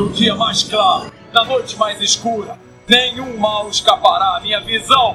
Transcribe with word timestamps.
No 0.00 0.08
dia 0.08 0.34
mais 0.34 0.62
claro, 0.62 1.12
na 1.30 1.44
noite 1.44 1.76
mais 1.76 2.00
escura, 2.00 2.58
nenhum 2.88 3.36
mal 3.36 3.68
escapará 3.68 4.38
à 4.38 4.40
minha 4.40 4.58
visão. 4.58 5.14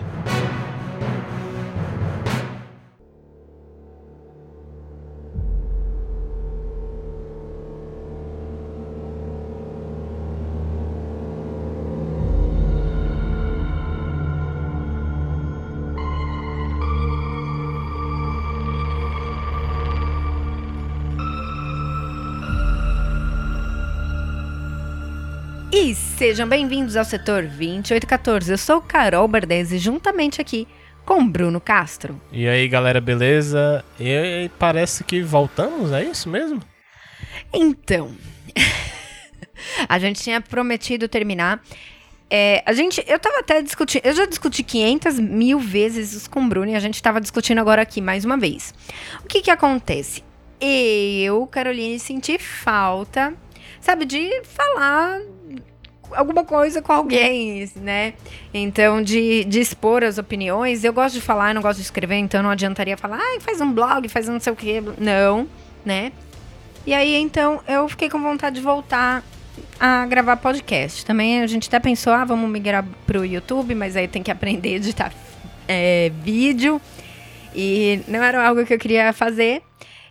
Sejam 26.18 26.48
bem-vindos 26.48 26.96
ao 26.96 27.04
setor 27.04 27.44
2814. 27.44 28.50
Eu 28.50 28.58
sou 28.58 28.82
Carol 28.82 29.28
Bardese, 29.28 29.78
juntamente 29.78 30.40
aqui 30.40 30.66
com 31.06 31.28
Bruno 31.28 31.60
Castro. 31.60 32.22
E 32.32 32.48
aí, 32.48 32.70
galera, 32.70 33.02
beleza? 33.02 33.84
E 34.00 34.50
parece 34.58 35.04
que 35.04 35.22
voltamos, 35.22 35.92
é 35.92 36.06
isso 36.06 36.30
mesmo? 36.30 36.62
Então, 37.54 38.16
a 39.90 40.00
gente 40.00 40.24
tinha 40.24 40.40
prometido 40.40 41.10
terminar. 41.10 41.62
É, 42.30 42.64
a 42.66 42.72
gente, 42.72 43.04
eu 43.06 43.20
tava 43.20 43.40
até 43.40 43.62
discutindo, 43.62 44.06
eu 44.06 44.14
já 44.14 44.26
discuti 44.26 44.64
500 44.64 45.20
mil 45.20 45.60
vezes 45.60 46.14
isso 46.14 46.30
com 46.30 46.46
o 46.46 46.48
Bruno 46.48 46.72
e 46.72 46.76
a 46.76 46.80
gente 46.80 47.04
tava 47.04 47.20
discutindo 47.20 47.60
agora 47.60 47.82
aqui 47.82 48.00
mais 48.00 48.24
uma 48.24 48.38
vez. 48.38 48.74
O 49.22 49.28
que 49.28 49.42
que 49.42 49.52
acontece? 49.52 50.24
Eu, 50.62 51.46
Caroline, 51.48 52.00
senti 52.00 52.40
falta, 52.40 53.34
sabe, 53.82 54.06
de 54.06 54.42
falar 54.44 55.20
alguma 56.12 56.44
coisa 56.44 56.82
com 56.82 56.92
alguém, 56.92 57.70
né? 57.76 58.14
Então, 58.54 59.02
de, 59.02 59.44
de 59.46 59.60
expor 59.60 60.04
as 60.04 60.18
opiniões. 60.18 60.84
Eu 60.84 60.94
gosto 60.94 61.16
de 61.16 61.22
falar, 61.22 61.54
não 61.54 61.62
gosto 61.62 61.78
de 61.78 61.86
escrever, 61.86 62.16
então 62.16 62.42
não 62.42 62.50
adiantaria 62.50 62.98
falar, 62.98 63.20
ah, 63.20 63.40
faz 63.42 63.62
um 63.62 63.72
blog, 63.72 64.08
faz 64.10 64.28
não 64.28 64.40
sei 64.40 64.54
o 64.54 64.56
quê. 64.56 64.82
Não, 64.98 65.48
né? 65.84 66.12
E 66.86 66.94
aí, 66.94 67.16
então, 67.16 67.62
eu 67.68 67.88
fiquei 67.90 68.10
com 68.10 68.22
vontade 68.22 68.56
de 68.56 68.62
voltar 68.62 69.24
a 69.80 70.06
gravar 70.06 70.38
podcast. 70.38 71.06
Também 71.06 71.42
a 71.42 71.48
gente 71.48 71.68
até 71.68 71.80
pensou, 71.80 72.14
ah, 72.14 72.26
vamos 72.26 72.50
migrar 72.50 72.86
pro 73.06 73.26
YouTube, 73.26 73.74
mas 73.76 73.96
aí 73.96 74.08
tem 74.08 74.22
que 74.22 74.32
aprender 74.32 74.70
a 74.70 74.76
editar 74.78 75.14
é, 75.68 76.12
vídeo. 76.24 76.82
E 77.54 78.02
não 78.08 78.24
era 78.24 78.48
algo 78.48 78.66
que 78.66 78.74
eu 78.74 78.80
queria 78.80 79.12
fazer. 79.14 79.62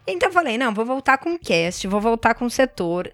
Então 0.06 0.28
eu 0.28 0.32
falei, 0.32 0.58
não, 0.58 0.72
vou 0.72 0.84
voltar 0.84 1.18
com 1.18 1.38
cast, 1.38 1.86
vou 1.86 2.00
voltar 2.00 2.34
com 2.34 2.46
o 2.46 2.50
setor. 2.50 3.12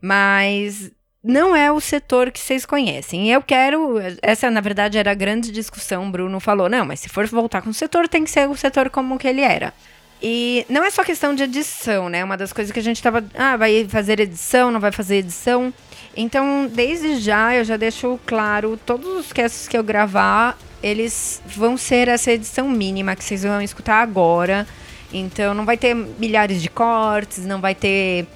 Mas 0.00 0.90
não 1.28 1.54
é 1.54 1.70
o 1.70 1.78
setor 1.78 2.30
que 2.30 2.40
vocês 2.40 2.64
conhecem. 2.64 3.30
Eu 3.30 3.42
quero. 3.42 3.96
Essa, 4.22 4.50
na 4.50 4.62
verdade, 4.62 4.96
era 4.96 5.10
a 5.10 5.14
grande 5.14 5.52
discussão. 5.52 6.08
O 6.08 6.10
Bruno 6.10 6.40
falou: 6.40 6.70
não, 6.70 6.86
mas 6.86 7.00
se 7.00 7.08
for 7.10 7.26
voltar 7.26 7.60
com 7.60 7.68
o 7.68 7.74
setor, 7.74 8.08
tem 8.08 8.24
que 8.24 8.30
ser 8.30 8.48
o 8.48 8.56
setor 8.56 8.88
como 8.88 9.18
que 9.18 9.28
ele 9.28 9.42
era. 9.42 9.74
E 10.22 10.64
não 10.70 10.82
é 10.82 10.90
só 10.90 11.04
questão 11.04 11.34
de 11.34 11.42
edição, 11.42 12.08
né? 12.08 12.24
Uma 12.24 12.36
das 12.36 12.50
coisas 12.50 12.72
que 12.72 12.80
a 12.80 12.82
gente 12.82 13.02
tava. 13.02 13.22
Ah, 13.34 13.58
vai 13.58 13.86
fazer 13.86 14.18
edição, 14.20 14.70
não 14.70 14.80
vai 14.80 14.90
fazer 14.90 15.16
edição. 15.16 15.72
Então, 16.16 16.66
desde 16.72 17.20
já, 17.20 17.54
eu 17.54 17.62
já 17.62 17.76
deixo 17.76 18.18
claro: 18.24 18.80
todos 18.86 19.26
os 19.26 19.30
casts 19.30 19.68
que 19.68 19.76
eu 19.76 19.84
gravar, 19.84 20.58
eles 20.82 21.42
vão 21.44 21.76
ser 21.76 22.08
essa 22.08 22.32
edição 22.32 22.66
mínima 22.70 23.14
que 23.14 23.22
vocês 23.22 23.42
vão 23.42 23.60
escutar 23.60 24.00
agora. 24.00 24.66
Então, 25.12 25.52
não 25.52 25.66
vai 25.66 25.76
ter 25.76 25.94
milhares 25.94 26.62
de 26.62 26.70
cortes, 26.70 27.44
não 27.44 27.60
vai 27.60 27.74
ter 27.74 28.26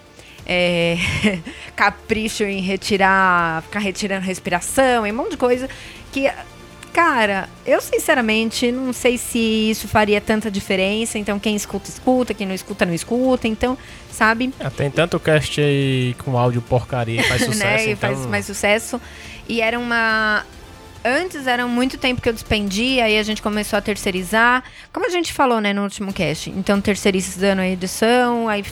é, 0.46 0.96
capricho 1.76 2.44
em 2.44 2.60
retirar, 2.60 3.62
ficar 3.62 3.78
retirando 3.78 4.24
respiração, 4.24 5.06
e 5.06 5.12
um 5.12 5.14
monte 5.14 5.32
de 5.32 5.36
coisa 5.36 5.68
que, 6.12 6.30
cara, 6.92 7.48
eu 7.64 7.80
sinceramente 7.80 8.70
não 8.70 8.92
sei 8.92 9.16
se 9.16 9.38
isso 9.38 9.88
faria 9.88 10.20
tanta 10.20 10.50
diferença. 10.50 11.18
Então, 11.18 11.38
quem 11.38 11.56
escuta, 11.56 11.88
escuta, 11.88 12.34
quem 12.34 12.46
não 12.46 12.54
escuta, 12.54 12.84
não 12.84 12.94
escuta. 12.94 13.48
Então, 13.48 13.78
sabe? 14.10 14.52
Ah, 14.60 14.70
tem 14.70 14.90
tanto 14.90 15.18
cast 15.18 15.60
aí 15.60 16.14
com 16.22 16.36
áudio 16.36 16.60
porcaria 16.62 17.22
faz 17.24 17.42
sucesso. 17.44 17.64
né? 17.64 17.90
Então... 17.90 18.14
faz 18.14 18.26
mais 18.26 18.46
sucesso. 18.46 19.00
E 19.48 19.60
era 19.60 19.78
uma. 19.78 20.44
Antes 21.04 21.48
era 21.48 21.66
muito 21.66 21.98
tempo 21.98 22.22
que 22.22 22.28
eu 22.28 22.32
despendia, 22.32 23.06
aí 23.06 23.18
a 23.18 23.22
gente 23.24 23.42
começou 23.42 23.76
a 23.76 23.82
terceirizar. 23.82 24.62
Como 24.92 25.04
a 25.04 25.08
gente 25.08 25.32
falou, 25.32 25.60
né, 25.60 25.72
no 25.72 25.82
último 25.82 26.12
cast. 26.12 26.48
Então, 26.50 26.80
terceirizando 26.80 27.60
a 27.60 27.68
edição, 27.68 28.48
aí 28.48 28.64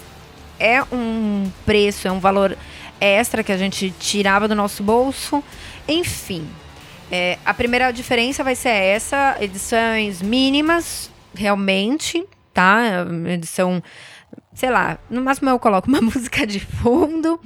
é 0.60 0.82
um 0.92 1.50
preço, 1.64 2.06
é 2.06 2.12
um 2.12 2.20
valor 2.20 2.56
extra 3.00 3.42
que 3.42 3.50
a 3.50 3.56
gente 3.56 3.92
tirava 3.98 4.46
do 4.46 4.54
nosso 4.54 4.82
bolso. 4.82 5.42
Enfim, 5.88 6.46
é, 7.10 7.38
a 7.44 7.52
primeira 7.52 7.90
diferença 7.90 8.44
vai 8.44 8.54
ser 8.54 8.68
essa: 8.68 9.36
edições 9.40 10.22
mínimas, 10.22 11.10
realmente, 11.34 12.24
tá? 12.52 13.06
Edição, 13.26 13.82
sei 14.54 14.70
lá, 14.70 14.98
no 15.08 15.22
máximo 15.22 15.50
eu 15.50 15.58
coloco 15.58 15.88
uma 15.88 16.00
música 16.02 16.46
de 16.46 16.60
fundo. 16.60 17.40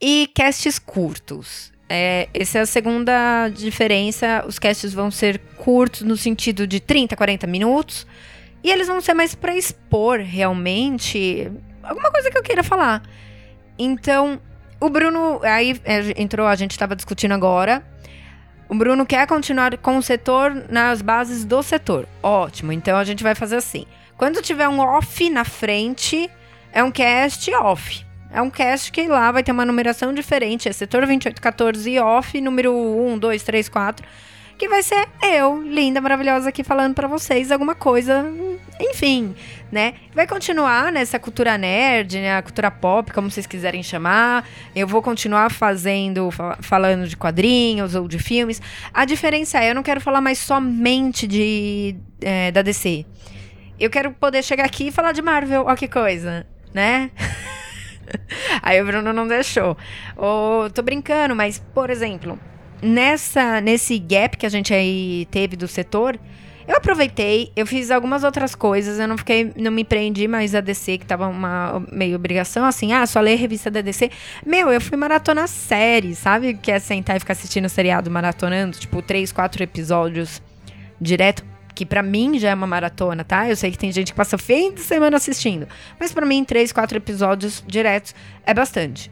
E 0.00 0.30
casts 0.34 0.78
curtos. 0.78 1.72
É, 1.88 2.28
essa 2.32 2.58
é 2.58 2.60
a 2.60 2.66
segunda 2.66 3.48
diferença. 3.48 4.44
Os 4.46 4.58
casts 4.58 4.92
vão 4.92 5.10
ser 5.10 5.38
curtos 5.56 6.02
no 6.02 6.16
sentido 6.16 6.66
de 6.66 6.78
30, 6.78 7.16
40 7.16 7.46
minutos. 7.46 8.06
E 8.62 8.70
eles 8.70 8.86
vão 8.86 9.00
ser 9.00 9.14
mais 9.14 9.34
para 9.34 9.56
expor 9.56 10.20
realmente 10.20 11.50
alguma 11.82 12.10
coisa 12.10 12.30
que 12.30 12.38
eu 12.38 12.42
queira 12.42 12.62
falar. 12.62 13.02
Então, 13.78 14.40
o 14.80 14.88
Bruno. 14.88 15.40
Aí 15.42 15.80
é, 15.84 16.20
entrou, 16.20 16.46
a 16.46 16.54
gente 16.54 16.72
estava 16.72 16.94
discutindo 16.96 17.32
agora. 17.32 17.82
O 18.68 18.74
Bruno 18.74 19.06
quer 19.06 19.26
continuar 19.26 19.76
com 19.78 19.96
o 19.96 20.02
setor 20.02 20.54
nas 20.68 21.00
bases 21.00 21.44
do 21.44 21.62
setor. 21.62 22.06
Ótimo, 22.22 22.70
então 22.70 22.98
a 22.98 23.04
gente 23.04 23.22
vai 23.22 23.34
fazer 23.34 23.56
assim. 23.56 23.86
Quando 24.16 24.42
tiver 24.42 24.68
um 24.68 24.78
off 24.78 25.30
na 25.30 25.44
frente, 25.44 26.30
é 26.70 26.82
um 26.84 26.90
cast 26.90 27.52
off. 27.54 28.04
É 28.30 28.42
um 28.42 28.50
cast 28.50 28.92
que 28.92 29.06
lá 29.08 29.32
vai 29.32 29.42
ter 29.42 29.52
uma 29.52 29.64
numeração 29.64 30.12
diferente. 30.12 30.68
É 30.68 30.72
setor 30.72 31.06
2814 31.06 31.98
off, 31.98 32.38
número 32.40 32.74
1, 32.74 33.18
2, 33.18 33.42
3, 33.42 33.68
4 33.70 34.06
que 34.58 34.68
vai 34.68 34.82
ser 34.82 35.08
eu, 35.22 35.62
linda, 35.62 36.00
maravilhosa, 36.00 36.48
aqui 36.48 36.64
falando 36.64 36.92
para 36.92 37.06
vocês 37.06 37.52
alguma 37.52 37.76
coisa, 37.76 38.26
enfim, 38.80 39.32
né? 39.70 39.94
Vai 40.12 40.26
continuar 40.26 40.90
nessa 40.90 41.16
cultura 41.16 41.56
nerd, 41.56 42.18
né? 42.18 42.36
A 42.36 42.42
cultura 42.42 42.68
pop, 42.68 43.12
como 43.12 43.30
vocês 43.30 43.46
quiserem 43.46 43.84
chamar. 43.84 44.44
Eu 44.74 44.88
vou 44.88 45.00
continuar 45.00 45.50
fazendo, 45.50 46.28
falando 46.60 47.06
de 47.06 47.16
quadrinhos 47.16 47.94
ou 47.94 48.08
de 48.08 48.18
filmes. 48.18 48.60
A 48.92 49.04
diferença 49.04 49.62
é, 49.62 49.70
eu 49.70 49.74
não 49.76 49.82
quero 49.84 50.00
falar 50.00 50.20
mais 50.20 50.38
somente 50.38 51.28
de 51.28 51.94
é, 52.20 52.50
da 52.50 52.60
DC. 52.60 53.06
Eu 53.78 53.88
quero 53.88 54.10
poder 54.10 54.42
chegar 54.42 54.64
aqui 54.64 54.88
e 54.88 54.92
falar 54.92 55.12
de 55.12 55.22
Marvel, 55.22 55.66
ó 55.68 55.76
que 55.76 55.86
coisa, 55.86 56.44
né? 56.74 57.12
Aí 58.60 58.82
o 58.82 58.84
Bruno 58.86 59.12
não 59.12 59.28
deixou. 59.28 59.76
Oh, 60.16 60.68
tô 60.68 60.82
brincando, 60.82 61.36
mas, 61.36 61.62
por 61.72 61.90
exemplo, 61.90 62.36
nessa 62.82 63.60
nesse 63.60 63.98
gap 63.98 64.36
que 64.36 64.46
a 64.46 64.48
gente 64.48 64.72
aí 64.72 65.26
teve 65.30 65.56
do 65.56 65.68
setor, 65.68 66.18
eu 66.68 66.76
aproveitei, 66.76 67.50
eu 67.56 67.66
fiz 67.66 67.90
algumas 67.90 68.22
outras 68.22 68.54
coisas, 68.54 68.98
eu 68.98 69.08
não 69.08 69.16
fiquei, 69.16 69.50
não 69.56 69.70
me 69.70 69.84
prendi 69.84 70.28
mais 70.28 70.54
a 70.54 70.60
DC, 70.60 70.98
que 70.98 71.06
tava 71.06 71.26
uma 71.26 71.82
meio 71.90 72.14
obrigação, 72.14 72.66
assim, 72.66 72.92
ah, 72.92 73.06
só 73.06 73.20
ler 73.20 73.36
revista 73.36 73.70
da 73.70 73.80
DC. 73.80 74.10
Meu, 74.44 74.70
eu 74.70 74.78
fui 74.78 74.94
maratona 74.94 75.46
série, 75.46 76.14
sabe? 76.14 76.52
Que 76.52 76.70
é 76.70 76.78
sentar 76.78 77.16
e 77.16 77.20
ficar 77.20 77.32
assistindo 77.32 77.70
seriado 77.70 78.10
maratonando, 78.10 78.76
tipo, 78.78 79.00
três, 79.00 79.32
quatro 79.32 79.62
episódios 79.62 80.42
direto, 81.00 81.42
que 81.74 81.86
para 81.86 82.02
mim 82.02 82.38
já 82.38 82.50
é 82.50 82.54
uma 82.54 82.66
maratona, 82.66 83.24
tá? 83.24 83.48
Eu 83.48 83.56
sei 83.56 83.70
que 83.70 83.78
tem 83.78 83.90
gente 83.90 84.12
que 84.12 84.16
passa 84.16 84.36
o 84.36 84.38
fim 84.38 84.70
de 84.74 84.82
semana 84.82 85.16
assistindo, 85.16 85.66
mas 85.98 86.12
para 86.12 86.26
mim, 86.26 86.44
três, 86.44 86.70
quatro 86.70 86.98
episódios 86.98 87.64
diretos 87.66 88.14
é 88.44 88.52
bastante. 88.52 89.10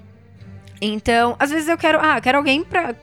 Então, 0.79 1.35
às 1.39 1.51
vezes 1.51 1.71
eu 1.71 1.79
quero, 1.79 1.99
ah, 2.03 2.21
quero 2.21 2.37
alguém 2.37 2.63
pra 2.63 2.95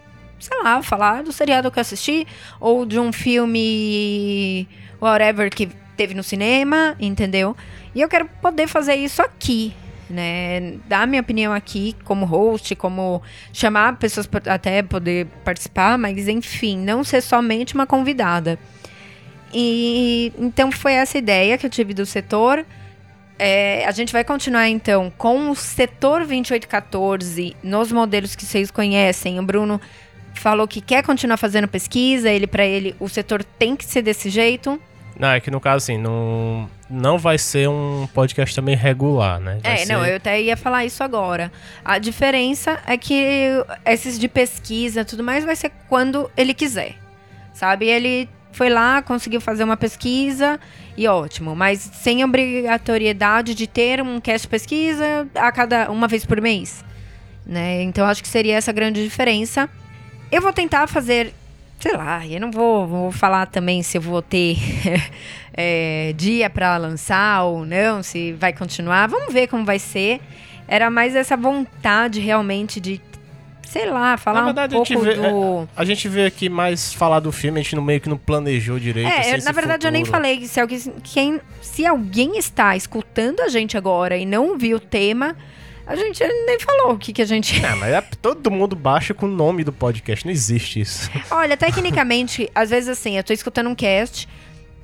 sei 0.44 0.62
lá, 0.62 0.82
falar 0.84 1.24
do 1.24 1.32
seriado 1.32 1.72
que 1.72 1.80
eu 1.80 1.82
assisti, 1.82 2.28
ou 2.60 2.86
de 2.86 3.00
um 3.00 3.12
filme 3.12 4.68
whatever 5.02 5.50
que 5.50 5.70
teve 5.96 6.14
no 6.14 6.24
cinema, 6.24 6.96
entendeu? 7.00 7.56
E 7.94 8.02
eu 8.02 8.10
quero 8.10 8.26
poder 8.42 8.68
fazer 8.68 8.96
isso 8.96 9.22
aqui, 9.22 9.74
né? 10.10 10.76
Dar 10.88 11.08
minha 11.08 11.22
opinião 11.22 11.54
aqui 11.54 11.96
como 12.04 12.26
host, 12.26 12.76
como 12.76 13.22
chamar 13.52 13.98
pessoas 13.98 14.28
até 14.48 14.82
poder 14.82 15.28
participar, 15.44 15.98
mas 15.98 16.28
enfim, 16.28 16.78
não 16.78 17.04
ser 17.04 17.22
somente 17.22 17.74
uma 17.74 17.86
convidada. 17.86 18.58
E 19.54 20.34
então 20.38 20.72
foi 20.72 20.94
essa 20.94 21.18
ideia 21.18 21.58
que 21.58 21.66
eu 21.66 21.70
tive 21.70 21.94
do 21.94 22.06
setor. 22.06 22.66
É, 23.38 23.86
a 23.86 23.92
gente 23.92 24.14
vai 24.14 24.24
continuar 24.24 24.70
então 24.70 25.12
com 25.18 25.50
o 25.50 25.56
setor 25.56 26.20
2814 26.20 27.56
nos 27.64 27.92
modelos 27.92 28.36
que 28.36 28.46
vocês 28.46 28.72
conhecem. 28.72 29.40
O 29.40 29.44
Bruno 29.44 29.80
falou 30.40 30.68
que 30.68 30.82
quer 30.82 31.04
continuar 31.04 31.38
fazendo 31.38 31.68
pesquisa, 31.68 32.30
ele 32.30 32.48
para 32.48 32.66
ele 32.66 32.96
o 33.00 33.08
setor 33.10 33.44
tem 33.44 33.76
que 33.76 33.86
ser 33.86 34.02
desse 34.02 34.30
jeito. 34.30 34.80
Não, 35.20 35.28
é 35.28 35.40
que 35.40 35.52
no 35.52 35.62
caso, 35.62 35.84
assim, 35.84 35.98
não, 35.98 36.68
não 36.90 37.20
vai 37.20 37.38
ser 37.38 37.70
um 37.70 38.08
podcast 38.16 38.56
também 38.56 38.76
regular, 38.76 39.40
né? 39.40 39.60
Vai 39.62 39.84
É, 39.84 39.86
não, 39.86 40.04
ser- 40.04 40.10
eu 40.12 40.16
até 40.18 40.42
ia 40.42 40.58
falar 40.58 40.86
isso 40.86 41.04
agora. 41.04 41.52
A 41.86 42.00
diferença 42.00 42.80
é 42.88 42.98
que 42.98 43.48
esses 43.86 44.18
de 44.18 44.28
pesquisa 44.28 45.02
e 45.02 45.06
tudo 45.06 45.24
mais 45.24 45.46
vai 45.46 45.56
ser 45.56 45.72
quando 45.88 46.32
ele 46.36 46.52
quiser. 46.54 46.96
Sabe? 47.54 47.86
Ele 47.88 48.28
foi 48.52 48.70
lá, 48.70 49.04
conseguiu 49.04 49.40
fazer 49.40 49.64
uma 49.64 49.78
pesquisa 49.78 50.60
e 50.98 51.08
ótimo, 51.08 51.56
mas 51.56 51.80
sem 51.80 52.24
obrigatoriedade 52.24 53.54
de 53.54 53.68
ter 53.68 54.02
um 54.02 54.20
cast 54.20 54.48
pesquisa 54.48 55.28
a 55.36 55.52
cada 55.52 55.92
uma 55.92 56.08
vez 56.08 56.26
por 56.26 56.42
mês. 56.42 56.84
Né? 57.46 57.84
Então 57.84 58.06
acho 58.08 58.22
que 58.24 58.28
seria 58.28 58.56
essa 58.56 58.72
grande 58.72 59.04
diferença. 59.04 59.70
Eu 60.34 60.42
vou 60.42 60.52
tentar 60.52 60.88
fazer, 60.88 61.34
sei 61.80 61.96
lá, 61.96 62.26
eu 62.26 62.40
não 62.40 62.52
vou, 62.52 62.88
vou 62.88 63.12
falar 63.12 63.46
também 63.46 63.84
se 63.84 63.98
eu 63.98 64.02
vou 64.02 64.22
ter 64.22 64.58
é, 65.54 66.14
dia 66.18 66.50
para 66.50 66.78
lançar 66.78 67.44
ou 67.44 67.66
não, 67.66 68.02
se 68.04 68.34
vai 68.34 68.54
continuar. 68.54 69.08
Vamos 69.08 69.34
ver 69.34 69.48
como 69.48 69.64
vai 69.66 69.80
ser. 69.80 70.20
Era 70.68 70.90
mais 70.90 71.16
essa 71.16 71.36
vontade 71.36 72.20
realmente 72.20 72.80
de, 72.80 73.00
sei 73.68 73.86
lá, 73.90 74.16
falar 74.18 74.40
Na 74.40 74.46
verdade, 74.46 74.76
a 74.76 74.80
um 74.80 74.86
gente 74.86 74.94
pouco 74.98 75.08
vê- 75.10 75.16
do. 75.16 75.68
A 75.76 75.84
gente 75.86 76.08
veio 76.08 76.26
aqui 76.28 76.48
mais 76.50 76.94
falar 76.94 77.20
do 77.20 77.32
filme, 77.32 77.60
a 77.60 77.64
gente 77.64 77.76
não, 77.76 77.84
meio 77.84 78.00
que 78.00 78.08
não 78.10 78.18
planejou 78.18 78.80
direito. 78.80 79.08
assim, 79.08 79.30
É, 79.30 79.34
eu- 79.34 79.38
esse 79.38 79.46
na 79.46 79.52
verdade 79.52 79.86
eu 79.86 79.92
nem 79.92 80.06
futuro. 80.06 80.24
falei. 80.24 80.48
Se 80.48 80.60
alguém, 80.60 80.80
quem, 81.04 81.42
se 81.62 81.86
alguém 81.86 82.38
está 82.38 82.76
escutando 82.78 83.42
a 83.42 83.50
gente 83.50 83.78
agora 83.78 84.18
e 84.18 84.26
não 84.26 84.58
viu 84.58 84.78
o 84.78 84.80
tema, 84.80 85.36
a 85.86 85.96
gente 85.96 86.24
nem 86.46 86.60
falou 86.60 86.94
o 86.94 86.98
que, 86.98 87.12
que 87.14 87.22
a 87.22 87.26
gente. 87.26 87.64
É, 87.64 87.74
mas 87.76 87.92
é- 87.94 88.02
todo 88.22 88.50
mundo 88.52 88.76
baixa 88.76 89.14
com 89.14 89.26
o 89.26 89.30
nome 89.30 89.64
do 89.64 89.74
podcast, 89.74 90.26
não 90.26 90.32
existe 90.32 90.80
isso. 90.82 91.10
Olha, 91.32 91.56
tecnicamente, 91.58 92.50
às 92.56 92.70
vezes 92.70 92.90
assim, 92.90 93.18
eu 93.18 93.24
tô 93.24 93.34
escutando 93.34 93.70
um 93.70 93.76
cast 93.76 94.28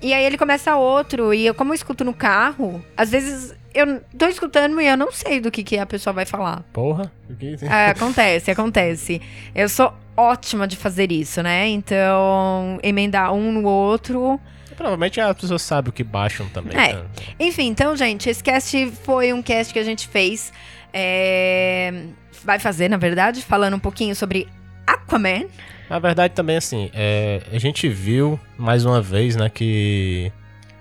e 0.01 0.13
aí 0.13 0.23
ele 0.25 0.37
começa 0.37 0.75
outro 0.75 1.33
e 1.33 1.45
eu, 1.45 1.53
como 1.53 1.71
eu 1.71 1.75
escuto 1.75 2.03
no 2.03 2.13
carro, 2.13 2.83
às 2.95 3.09
vezes 3.11 3.53
eu 3.73 4.01
tô 4.17 4.27
escutando 4.27 4.79
e 4.81 4.87
eu 4.87 4.97
não 4.97 5.11
sei 5.11 5.39
do 5.39 5.51
que, 5.51 5.63
que 5.63 5.77
a 5.77 5.85
pessoa 5.85 6.13
vai 6.13 6.25
falar. 6.25 6.63
Porra. 6.73 7.11
o 7.29 7.35
que- 7.35 7.55
É, 7.65 7.87
acontece, 7.91 8.49
acontece. 8.51 9.21
Eu 9.53 9.69
sou 9.69 9.93
ótima 10.17 10.67
de 10.67 10.75
fazer 10.75 11.11
isso, 11.11 11.41
né? 11.43 11.67
Então, 11.67 12.79
emendar 12.83 13.31
um 13.33 13.51
no 13.51 13.67
outro. 13.67 14.39
Provavelmente 14.75 15.19
as 15.19 15.35
pessoas 15.37 15.61
sabem 15.61 15.89
o 15.89 15.93
que 15.93 16.03
baixam 16.03 16.47
também. 16.49 16.77
É. 16.77 16.93
né? 16.93 17.05
Enfim, 17.39 17.67
então, 17.67 17.95
gente, 17.95 18.29
esse 18.29 18.41
cast 18.43 18.91
foi 19.03 19.33
um 19.33 19.41
cast 19.41 19.71
que 19.73 19.79
a 19.79 19.83
gente 19.83 20.07
fez. 20.07 20.51
É, 20.93 22.03
Vai 22.43 22.57
fazer, 22.59 22.87
na 22.89 22.97
verdade, 22.97 23.41
falando 23.41 23.75
um 23.75 23.79
pouquinho 23.79 24.15
sobre 24.15 24.47
Aquaman. 24.87 25.45
Na 25.89 25.99
verdade, 25.99 26.33
também, 26.33 26.55
assim, 26.57 26.89
é, 26.93 27.41
a 27.51 27.57
gente 27.59 27.87
viu 27.89 28.39
mais 28.57 28.85
uma 28.85 29.01
vez, 29.01 29.35
né, 29.35 29.49
que 29.49 30.31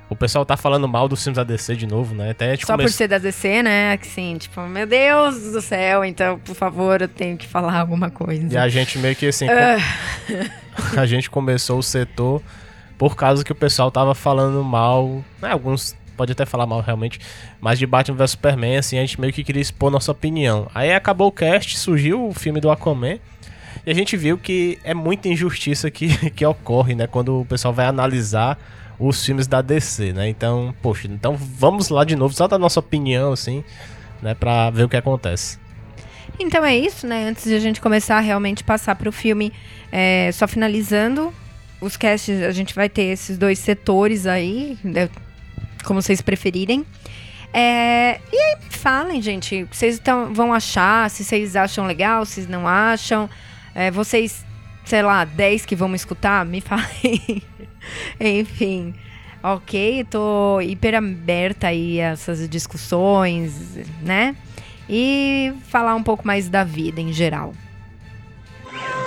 o 0.09 0.15
pessoal 0.15 0.45
tá 0.47 0.57
falando 0.57 0.87
mal 0.87 1.09
dos 1.09 1.23
filmes 1.23 1.37
da 1.37 1.45
DC 1.45 1.75
de 1.75 1.87
novo, 1.87 2.15
né? 2.15 2.31
Até 2.31 2.51
gente 2.53 2.61
Só 2.65 2.75
por 2.75 2.79
começou- 2.79 2.97
ser 2.97 3.09
da 3.09 3.19
DC, 3.19 3.63
né? 3.63 3.97
Que 3.97 4.07
sim, 4.07 4.37
tipo, 4.39 4.61
meu 4.63 4.87
Deus 4.87 5.51
do 5.53 5.61
céu, 5.61 6.05
então, 6.05 6.39
por 6.39 6.55
favor, 6.55 7.01
eu 7.03 7.09
tenho 7.09 7.37
que 7.37 7.47
falar 7.47 7.79
alguma 7.81 8.09
coisa. 8.11 8.47
E 8.55 8.57
a 8.57 8.69
gente 8.69 8.99
meio 8.99 9.17
que 9.17 9.27
assim, 9.27 9.47
Ah. 9.51 9.79
a 11.01 11.07
gente 11.07 11.29
começou 11.29 11.79
o 11.79 11.83
setor 11.83 12.41
por 12.97 13.17
causa 13.17 13.43
que 13.45 13.53
o 13.53 13.55
pessoal 13.55 13.91
tava 13.91 14.15
falando 14.15 14.63
mal, 14.63 15.25
né, 15.43 15.51
alguns 15.51 15.97
pode 16.19 16.33
até 16.33 16.45
falar 16.45 16.67
mal 16.67 16.81
realmente, 16.81 17.21
mas 17.61 17.79
de 17.79 17.87
Batman 17.87 18.17
vs 18.17 18.33
Superman, 18.33 18.77
assim, 18.77 18.99
a 18.99 19.01
gente 19.01 19.21
meio 19.21 19.33
que 19.33 19.45
queria 19.45 19.63
expor 19.63 19.91
nossa 19.91 20.11
opinião. 20.11 20.69
Aí 20.75 20.93
acabou 20.93 21.29
o 21.29 21.33
cast, 21.33 21.79
surgiu 21.79 22.27
o 22.27 22.35
filme 22.35 22.61
do 22.61 22.71
Aquaman, 22.71 23.19
e 23.87 23.91
a 23.91 23.95
gente 23.95 24.17
viu 24.17 24.37
que 24.37 24.79
é 24.83 24.93
muita 24.93 25.29
injustiça 25.29 25.91
que, 25.91 26.09
que 26.33 26.45
ocorre, 26.45 26.95
né, 26.95 27.07
quando 27.07 27.41
o 27.41 27.45
pessoal 27.45 27.73
vai 27.73 27.87
analisar 27.87 28.59
os 28.99 29.25
filmes 29.25 29.47
da 29.47 29.63
DC, 29.63 30.13
né? 30.13 30.29
Então, 30.29 30.75
poxa, 30.83 31.07
então 31.07 31.37
vamos 31.37 31.89
lá 31.89 32.05
de 32.05 32.17
novo, 32.17 32.35
só 32.35 32.49
dar 32.49 32.59
nossa 32.59 32.81
opinião, 32.81 33.33
assim, 33.33 33.63
né, 34.21 34.35
pra 34.35 34.71
ver 34.71 34.83
o 34.83 34.89
que 34.89 34.97
acontece. 34.97 35.57
Então 36.41 36.65
é 36.65 36.77
isso, 36.77 37.07
né? 37.07 37.29
Antes 37.29 37.45
de 37.45 37.55
a 37.55 37.61
gente 37.61 37.81
começar 37.81 38.17
a 38.17 38.21
realmente 38.21 38.65
passar 38.65 38.97
pro 38.97 39.13
filme, 39.13 39.53
é, 39.93 40.31
só 40.33 40.49
finalizando, 40.49 41.33
os 41.81 41.97
casts, 41.97 42.43
a 42.43 42.51
gente 42.51 42.75
vai 42.75 42.89
ter 42.89 43.03
esses 43.03 43.39
dois 43.39 43.59
setores 43.59 44.27
aí, 44.27 44.77
né, 44.83 45.09
como 45.89 46.03
vocês 46.03 46.21
preferirem. 46.21 46.85
É, 47.51 48.21
e 48.31 48.37
aí, 48.37 48.59
falem, 48.69 49.23
gente, 49.23 49.67
vocês 49.73 49.99
tão, 49.99 50.35
vão 50.35 50.53
achar, 50.53 51.09
se 51.09 51.25
vocês 51.25 51.57
acham 51.57 51.87
legal, 51.87 52.27
se 52.27 52.43
não 52.43 52.69
acham. 52.69 53.29
É, 53.75 53.91
vocês, 53.91 54.45
sei 54.85 55.01
lá, 55.01 55.25
10 55.25 55.65
que 55.65 55.75
vão 55.75 55.89
me 55.89 55.97
escutar, 55.97 56.45
me 56.45 56.61
falem. 56.63 57.43
Enfim, 58.21 58.95
ok, 59.43 60.05
tô 60.11 60.61
hiper 60.61 60.95
aberta 60.95 61.69
aí 61.69 62.03
a 62.03 62.11
essas 62.11 62.47
discussões, 62.47 63.79
né? 64.03 64.37
E 64.87 65.55
falar 65.69 65.95
um 65.95 66.03
pouco 66.03 66.27
mais 66.27 66.51
da 66.51 66.65
vida 66.65 67.01
em 67.01 67.15
geral. 67.15 67.55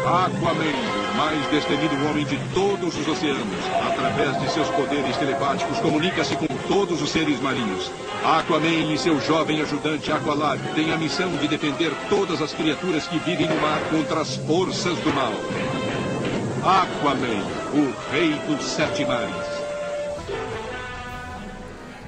Aquaman, 0.06 1.12
o 1.14 1.18
mais 1.18 1.48
destemido 1.52 1.94
homem 2.10 2.26
de 2.26 2.38
todos 2.54 2.98
os 2.98 3.08
oceanos, 3.08 3.66
através 3.88 4.40
de 4.40 4.52
seus 4.52 4.68
poderes 4.70 5.16
telepáticos, 5.18 5.80
comunica-se 5.80 6.36
com 6.36 6.48
todos 6.68 7.02
os 7.02 7.10
seres 7.10 7.40
marinhos. 7.40 7.92
Aquaman 8.24 8.94
e 8.94 8.98
seu 8.98 9.22
jovem 9.22 9.62
ajudante 9.62 10.12
Aqualad 10.12 10.60
têm 10.74 10.92
a 10.92 10.98
missão 10.98 11.30
de 11.38 11.48
defender 11.48 11.92
todas 12.10 12.42
as 12.42 12.52
criaturas 12.52 13.08
que 13.08 13.20
vivem 13.20 13.48
no 13.48 13.62
mar 13.62 13.80
contra 13.92 14.22
as 14.22 14.36
forças 14.38 14.98
do 15.00 15.14
mal. 15.14 15.34
Aquaman, 16.64 17.44
o 17.74 18.12
rei 18.12 18.34
dos 18.48 18.66
sete 18.66 19.06
mares. 19.06 19.62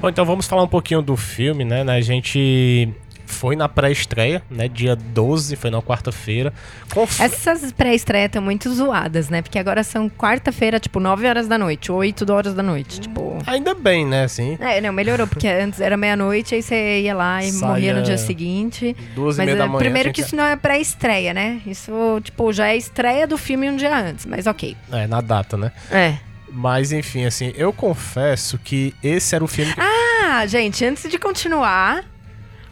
Bom, 0.01 0.09
então 0.09 0.25
vamos 0.25 0.47
falar 0.47 0.63
um 0.63 0.67
pouquinho 0.67 1.01
do 1.01 1.15
filme, 1.15 1.63
né? 1.63 1.83
A 1.83 2.01
gente 2.01 2.91
foi 3.33 3.55
na 3.55 3.67
pré-estreia, 3.67 4.41
né? 4.49 4.67
Dia 4.67 4.95
12, 4.95 5.55
foi 5.55 5.69
na 5.69 5.81
quarta-feira. 5.81 6.53
Conf... 6.93 7.19
Essas 7.19 7.71
pré-estreias 7.71 8.27
estão 8.27 8.41
muito 8.41 8.71
zoadas, 8.73 9.29
né? 9.29 9.41
Porque 9.41 9.59
agora 9.59 9.83
são 9.83 10.09
quarta-feira, 10.09 10.79
tipo, 10.79 10.99
9 10.99 11.27
horas 11.27 11.47
da 11.47 11.57
noite, 11.57 11.91
8 11.91 12.31
horas 12.31 12.53
da 12.53 12.63
noite. 12.63 13.01
Tipo. 13.01 13.37
Ainda 13.45 13.73
bem, 13.73 14.05
né? 14.05 14.23
Assim, 14.23 14.57
É, 14.61 14.79
não, 14.79 14.93
melhorou, 14.93 15.27
porque 15.27 15.47
antes 15.49 15.81
era 15.81 15.97
meia-noite, 15.97 16.55
aí 16.55 16.61
você 16.61 17.01
ia 17.01 17.13
lá 17.15 17.43
e 17.43 17.51
Saia 17.51 17.67
morria 17.67 17.93
no 17.93 18.03
dia 18.03 18.17
seguinte. 18.17 18.95
duas 19.15 19.35
e 19.35 19.39
Mas 19.39 19.45
meia 19.47 19.57
da 19.57 19.63
é, 19.65 19.67
manhã. 19.67 19.79
primeiro 19.79 20.07
tinha 20.11 20.13
que 20.13 20.21
isso 20.21 20.35
não 20.35 20.43
é 20.45 20.55
pré-estreia, 20.55 21.33
né? 21.33 21.59
Isso, 21.65 21.91
tipo, 22.23 22.53
já 22.53 22.67
é 22.67 22.77
estreia 22.77 23.25
do 23.27 23.37
filme 23.37 23.69
um 23.69 23.75
dia 23.75 23.97
antes, 23.97 24.25
mas 24.25 24.45
ok. 24.47 24.77
É, 24.91 25.07
na 25.07 25.19
data, 25.21 25.57
né? 25.57 25.71
É. 25.91 26.15
Mas 26.55 26.91
enfim, 26.91 27.25
assim, 27.25 27.51
eu 27.55 27.73
confesso 27.73 28.59
que 28.59 28.93
esse 29.03 29.33
era 29.33 29.43
o 29.43 29.47
filme 29.47 29.73
que. 29.73 29.79
Ah, 29.81 30.45
gente, 30.45 30.85
antes 30.85 31.09
de 31.09 31.17
continuar, 31.17 32.03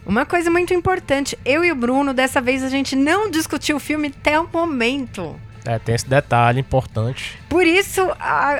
uma 0.04 0.26
coisa 0.26 0.50
muito 0.50 0.74
importante. 0.74 1.38
Eu 1.44 1.64
e 1.64 1.70
o 1.70 1.76
Bruno, 1.76 2.12
dessa 2.12 2.40
vez, 2.40 2.62
a 2.62 2.68
gente 2.68 2.96
não 2.96 3.30
discutiu 3.30 3.76
o 3.76 3.80
filme 3.80 4.08
até 4.08 4.38
o 4.38 4.48
momento. 4.52 5.38
É, 5.64 5.78
tem 5.78 5.94
esse 5.94 6.08
detalhe 6.08 6.58
importante. 6.60 7.38
Por 7.48 7.64
isso, 7.66 8.00
a, 8.18 8.52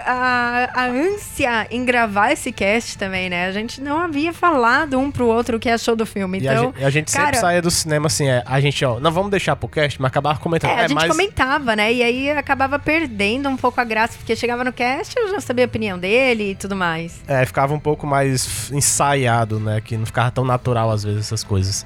a, 0.77 0.83
a 0.83 0.87
ânsia 0.87 1.67
em 1.71 1.85
gravar 1.85 2.31
esse 2.31 2.53
cast 2.53 2.97
também, 2.97 3.29
né? 3.29 3.47
A 3.47 3.53
gente 3.53 3.81
não 3.81 3.99
havia 3.99 4.33
falado 4.33 4.99
um 4.99 5.11
pro 5.11 5.27
outro 5.27 5.57
o 5.57 5.61
que 5.61 5.69
achou 5.69 5.97
do 5.97 6.07
filme. 6.07 6.39
e 6.39 6.49
a 6.49 6.53
Então, 6.53 6.65
gente, 6.67 6.81
e 6.81 6.85
a 6.85 6.91
gente 6.91 7.11
sempre 7.11 7.27
cara- 7.27 7.41
saía 7.41 7.61
do 7.61 7.71
cinema 7.71 8.07
assim, 8.07 8.29
é, 8.29 8.43
a 8.47 8.61
gente, 8.61 8.85
ó, 8.85 9.01
não 9.01 9.11
vamos 9.11 9.31
deixar 9.31 9.57
pro 9.57 9.69
cast, 9.69 10.01
mas 10.01 10.09
acabava 10.11 10.39
comentando. 10.39 10.71
é, 10.71 10.75
a 10.85 10.89
gente 10.89 10.95
mas 10.95 11.09
comentava, 11.11 11.75
né? 11.75 11.93
E 11.93 12.03
aí 12.03 12.31
acabava 12.31 12.79
perdendo 12.79 13.49
um 13.49 13.57
pouco 13.57 13.81
a 13.81 13.85
graça, 13.85 14.17
porque 14.17 14.37
chegava 14.37 14.63
no 14.63 14.73
cast 14.73 15.19
eu 15.19 15.29
já 15.31 15.41
sabia 15.41 15.65
a 15.65 15.67
opinião 15.67 15.99
dele 15.99 16.51
e 16.53 16.55
tudo 16.55 16.77
mais. 16.77 17.21
É, 17.27 17.45
ficava 17.45 17.75
um 17.75 17.81
pouco 17.81 18.07
mais 18.07 18.71
ensaiado, 18.71 19.59
né? 19.59 19.81
Que 19.81 19.97
não 19.97 20.07
ficava 20.07 20.31
tão 20.31 20.45
natural 20.45 20.91
às 20.91 21.03
vezes 21.03 21.21
essas 21.27 21.43
coisas. 21.43 21.85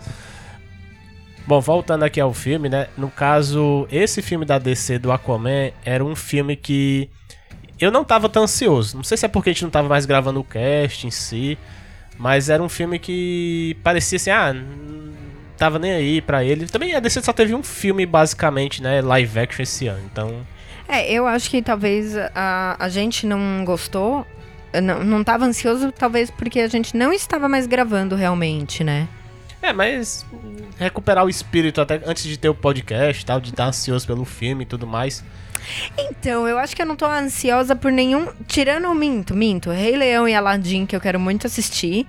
Bom, 1.47 1.61
voltando 1.61 2.03
aqui 2.03 2.21
ao 2.21 2.35
filme, 2.35 2.69
né? 2.69 2.89
No 2.97 3.09
caso, 3.09 3.87
esse 3.91 4.21
filme 4.21 4.45
da 4.45 4.59
DC 4.59 4.99
do 4.99 5.13
Aquaman 5.13 5.71
era 5.85 6.05
um 6.05 6.17
filme 6.17 6.57
que 6.57 7.09
eu 7.79 7.91
não 7.93 8.05
tava 8.05 8.29
tão 8.29 8.43
ansioso. 8.45 8.97
Não 8.97 9.05
sei 9.05 9.17
se 9.17 9.27
é 9.27 9.29
porque 9.29 9.51
a 9.51 9.53
gente 9.53 9.63
não 9.63 9.71
tava 9.71 9.89
mais 9.89 10.07
gravando 10.07 10.41
o 10.41 10.45
cast 10.45 11.07
em 11.07 11.11
si, 11.11 11.57
mas 12.19 12.49
era 12.49 12.61
um 12.63 12.69
filme 12.69 12.99
que 12.99 13.77
parecia 13.85 14.17
assim, 14.17 14.31
ah, 14.31 14.55
tava 15.57 15.79
nem 15.79 15.93
aí 15.93 16.21
pra 16.21 16.43
ele. 16.45 16.67
Também 16.67 16.95
a 16.97 17.01
DC 17.01 17.23
só 17.23 17.33
teve 17.33 17.55
um 17.55 17.63
filme 17.63 18.05
basicamente, 18.07 18.83
né, 18.83 19.01
live 19.01 19.39
action 19.39 19.63
esse 19.63 19.87
ano. 19.87 20.03
Então, 20.11 20.45
É, 20.89 21.13
eu 21.13 21.27
acho 21.27 21.51
que 21.51 21.63
talvez 21.63 22.17
a, 22.35 22.77
a 22.79 22.89
gente 22.89 23.27
não 23.27 23.65
gostou, 23.65 24.27
não, 24.83 25.05
não 25.05 25.25
tava 25.25 25.45
ansioso, 25.45 25.93
talvez 25.93 26.31
porque 26.31 26.61
a 26.61 26.69
gente 26.69 26.97
não 26.97 27.13
estava 27.13 27.49
mais 27.49 27.67
gravando 27.67 28.15
realmente, 28.17 28.83
né? 28.85 29.09
É, 29.63 29.73
mas 29.73 30.25
recuperar 30.79 31.25
o 31.25 31.29
espírito 31.29 31.81
até 31.81 32.01
antes 32.07 32.25
de 32.25 32.37
ter 32.39 32.49
o 32.49 32.55
podcast 32.55 33.23
e 33.23 33.27
tal, 33.27 33.41
de 33.41 33.51
estar 33.51 33.67
ansioso 33.67 34.07
pelo 34.07 34.25
filme 34.25 34.63
e 34.63 34.67
tudo 34.67 34.87
mais. 34.87 35.25
Então, 35.99 36.47
eu 36.47 36.59
acho 36.59 36.77
que 36.77 36.83
eu 36.83 36.87
não 36.87 36.95
tô 36.97 37.07
ansiosa 37.07 37.75
por 37.75 37.91
nenhum. 37.91 38.29
Tirando 38.47 38.87
o 38.89 38.95
Minto, 38.95 39.35
Minto, 39.35 39.71
Rei 39.71 39.97
Leão 39.97 40.29
e 40.29 40.35
Aladdin, 40.35 40.87
que 40.87 40.95
eu 40.95 41.01
quero 41.01 41.19
muito 41.19 41.47
assistir. 41.47 42.07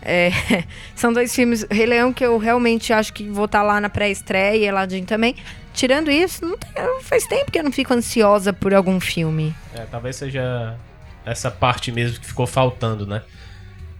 É, 0.00 0.30
são 0.94 1.12
dois 1.12 1.34
filmes. 1.34 1.66
Rei 1.70 1.86
Leão 1.86 2.12
que 2.12 2.24
eu 2.24 2.38
realmente 2.38 2.92
acho 2.92 3.12
que 3.12 3.28
vou 3.28 3.46
estar 3.46 3.62
lá 3.62 3.80
na 3.80 3.88
pré-estreia 3.88 4.56
e 4.56 4.68
Aladdin 4.68 5.04
também. 5.04 5.34
Tirando 5.74 6.10
isso, 6.10 6.44
não 6.44 6.56
tem- 6.58 6.70
faz 7.02 7.26
tempo 7.26 7.50
que 7.50 7.58
eu 7.58 7.64
não 7.64 7.72
fico 7.72 7.92
ansiosa 7.94 8.52
por 8.52 8.74
algum 8.74 9.00
filme. 9.00 9.54
É, 9.74 9.84
talvez 9.90 10.16
seja 10.16 10.76
essa 11.24 11.50
parte 11.50 11.90
mesmo 11.90 12.20
que 12.20 12.26
ficou 12.26 12.46
faltando, 12.46 13.06
né? 13.06 13.22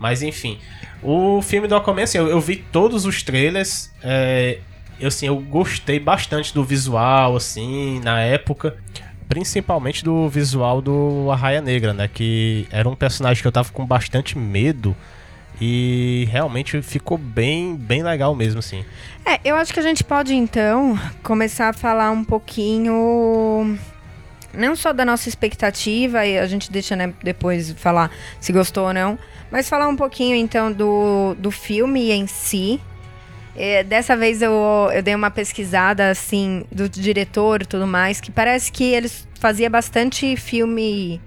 Mas 0.03 0.21
enfim, 0.21 0.59
o 1.01 1.41
filme 1.41 1.69
do 1.69 1.77
Aquaman, 1.77 2.03
assim, 2.03 2.19
eu, 2.19 2.27
eu 2.27 2.41
vi 2.41 2.57
todos 2.57 3.07
os 3.07 3.23
trailers, 3.23 3.89
é, 4.03 4.59
eu, 4.99 5.07
assim, 5.07 5.27
eu 5.27 5.37
gostei 5.39 6.01
bastante 6.01 6.53
do 6.53 6.65
visual, 6.65 7.37
assim, 7.37 8.01
na 8.01 8.21
época. 8.21 8.77
Principalmente 9.29 10.03
do 10.03 10.29
visual 10.29 10.83
do 10.83 11.31
Arraia 11.31 11.63
Negra, 11.63 11.95
né? 11.95 12.11
Que 12.13 12.67
era 12.71 12.89
um 12.89 12.97
personagem 12.97 13.41
que 13.41 13.47
eu 13.47 13.53
tava 13.53 13.71
com 13.71 13.87
bastante 13.87 14.37
medo. 14.37 14.95
E 15.61 16.27
realmente 16.31 16.83
ficou 16.83 17.17
bem, 17.17 17.77
bem 17.77 18.03
legal 18.03 18.35
mesmo, 18.35 18.59
assim. 18.59 18.85
É, 19.25 19.39
eu 19.45 19.55
acho 19.55 19.73
que 19.73 19.79
a 19.79 19.83
gente 19.83 20.03
pode 20.03 20.35
então 20.35 20.99
começar 21.23 21.69
a 21.69 21.73
falar 21.73 22.11
um 22.11 22.25
pouquinho. 22.25 23.79
Não 24.55 24.77
só 24.77 24.93
da 24.93 25.05
nossa 25.05 25.29
expectativa, 25.29 26.27
e 26.27 26.39
a 26.39 26.47
gente 26.47 26.71
deixa 26.71 26.95
né, 26.95 27.13
depois 27.23 27.73
falar 27.73 28.11
se 28.39 28.53
gostou 28.53 28.87
ou 28.89 28.95
não, 28.95 29.19
mas 29.51 29.69
falar 29.69 29.89
um 29.89 29.97
pouquinho 29.97 30.37
então 30.37 30.71
do, 30.71 31.35
do 31.39 31.51
filme 31.51 32.11
em 32.11 32.27
si. 32.27 32.81
É, 33.55 33.83
dessa 33.83 34.17
vez 34.17 34.41
eu, 34.41 34.53
eu 34.95 35.03
dei 35.03 35.15
uma 35.15 35.31
pesquisada 35.31 36.11
assim 36.11 36.65
do 36.71 36.89
diretor 36.89 37.63
e 37.63 37.67
tudo 37.67 37.87
mais, 37.87 38.21
que 38.21 38.31
parece 38.31 38.73
que 38.73 38.85
ele 38.85 39.11
fazia 39.39 39.69
bastante 39.69 40.37
filme 40.37 41.21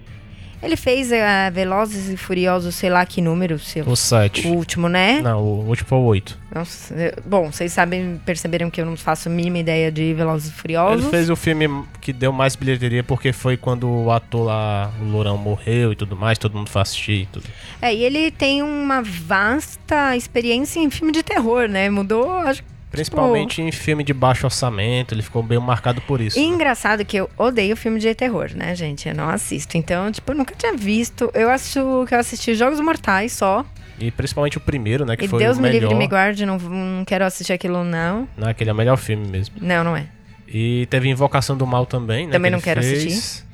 ele 0.65 0.75
fez 0.75 1.11
uh, 1.11 1.51
Velozes 1.53 2.09
e 2.09 2.17
Furiosos, 2.17 2.75
sei 2.75 2.89
lá 2.89 3.05
que 3.05 3.21
número. 3.21 3.59
Seu, 3.59 3.87
o 3.87 3.95
7. 3.95 4.47
O 4.47 4.55
último, 4.55 4.89
né? 4.89 5.21
Não, 5.21 5.41
o 5.41 5.67
último 5.67 5.87
foi 5.87 5.97
o 5.97 6.01
8. 6.01 6.39
Nossa, 6.53 6.95
bom, 7.25 7.51
vocês 7.51 7.71
sabem, 7.71 8.19
perceberam 8.25 8.69
que 8.69 8.81
eu 8.81 8.85
não 8.85 8.97
faço 8.97 9.29
a 9.29 9.31
mínima 9.31 9.59
ideia 9.59 9.91
de 9.91 10.13
Velozes 10.13 10.49
e 10.49 10.53
Furiosos. 10.53 11.03
Ele 11.03 11.11
fez 11.11 11.29
o 11.29 11.35
filme 11.35 11.85
que 12.01 12.11
deu 12.11 12.31
mais 12.31 12.55
bilheteria 12.55 13.03
porque 13.03 13.31
foi 13.31 13.57
quando 13.57 13.87
o 13.87 14.11
ator 14.11 14.45
lá, 14.45 14.91
o 15.01 15.05
Lourão, 15.05 15.37
morreu 15.37 15.91
e 15.91 15.95
tudo 15.95 16.15
mais, 16.15 16.37
todo 16.37 16.57
mundo 16.57 16.69
foi 16.69 16.81
assistir 16.81 17.21
e 17.21 17.25
tudo. 17.27 17.45
É, 17.81 17.93
e 17.93 18.03
ele 18.03 18.31
tem 18.31 18.63
uma 18.63 19.01
vasta 19.01 20.15
experiência 20.15 20.79
em 20.79 20.89
filme 20.89 21.11
de 21.11 21.21
terror, 21.21 21.67
né? 21.67 21.89
Mudou, 21.89 22.31
acho 22.31 22.63
que 22.63 22.74
Principalmente 22.95 23.55
tipo... 23.55 23.67
em 23.67 23.71
filme 23.71 24.03
de 24.03 24.13
baixo 24.13 24.45
orçamento, 24.45 25.13
ele 25.13 25.21
ficou 25.21 25.43
bem 25.43 25.59
marcado 25.59 26.01
por 26.01 26.21
isso. 26.21 26.37
E 26.37 26.41
né? 26.41 26.47
engraçado 26.47 27.03
que 27.05 27.17
eu 27.17 27.29
odeio 27.37 27.75
filme 27.75 27.99
de 27.99 28.13
terror, 28.15 28.51
né, 28.55 28.75
gente? 28.75 29.07
Eu 29.07 29.15
não 29.15 29.29
assisto. 29.29 29.77
Então, 29.77 30.11
tipo, 30.11 30.31
eu 30.31 30.35
nunca 30.35 30.53
tinha 30.55 30.73
visto. 30.73 31.29
Eu 31.33 31.49
acho 31.49 32.05
que 32.07 32.13
eu 32.13 32.19
assisti 32.19 32.55
Jogos 32.55 32.79
Mortais 32.79 33.33
só. 33.33 33.65
E 33.99 34.11
principalmente 34.11 34.57
o 34.57 34.61
primeiro, 34.61 35.05
né? 35.05 35.15
Que 35.15 35.25
e 35.25 35.27
foi 35.27 35.39
Deus 35.39 35.57
o 35.57 35.61
me 35.61 35.69
melhor. 35.69 35.81
livre 35.81 35.95
me 35.95 36.07
guarde, 36.07 36.45
não, 36.45 36.57
não 36.57 37.05
quero 37.05 37.25
assistir 37.25 37.53
aquilo, 37.53 37.83
não. 37.83 38.27
Não, 38.37 38.49
aquele 38.49 38.69
é 38.69 38.73
o 38.73 38.75
melhor 38.75 38.97
filme 38.97 39.27
mesmo. 39.27 39.55
Não, 39.61 39.83
não 39.83 39.95
é. 39.95 40.07
E 40.47 40.85
teve 40.89 41.09
Invocação 41.09 41.57
do 41.57 41.65
Mal 41.65 41.85
também, 41.85 42.27
né? 42.27 42.33
Também 42.33 42.51
que 42.51 42.55
não 42.57 42.61
quero 42.61 42.81
fez. 42.81 43.05
assistir. 43.05 43.45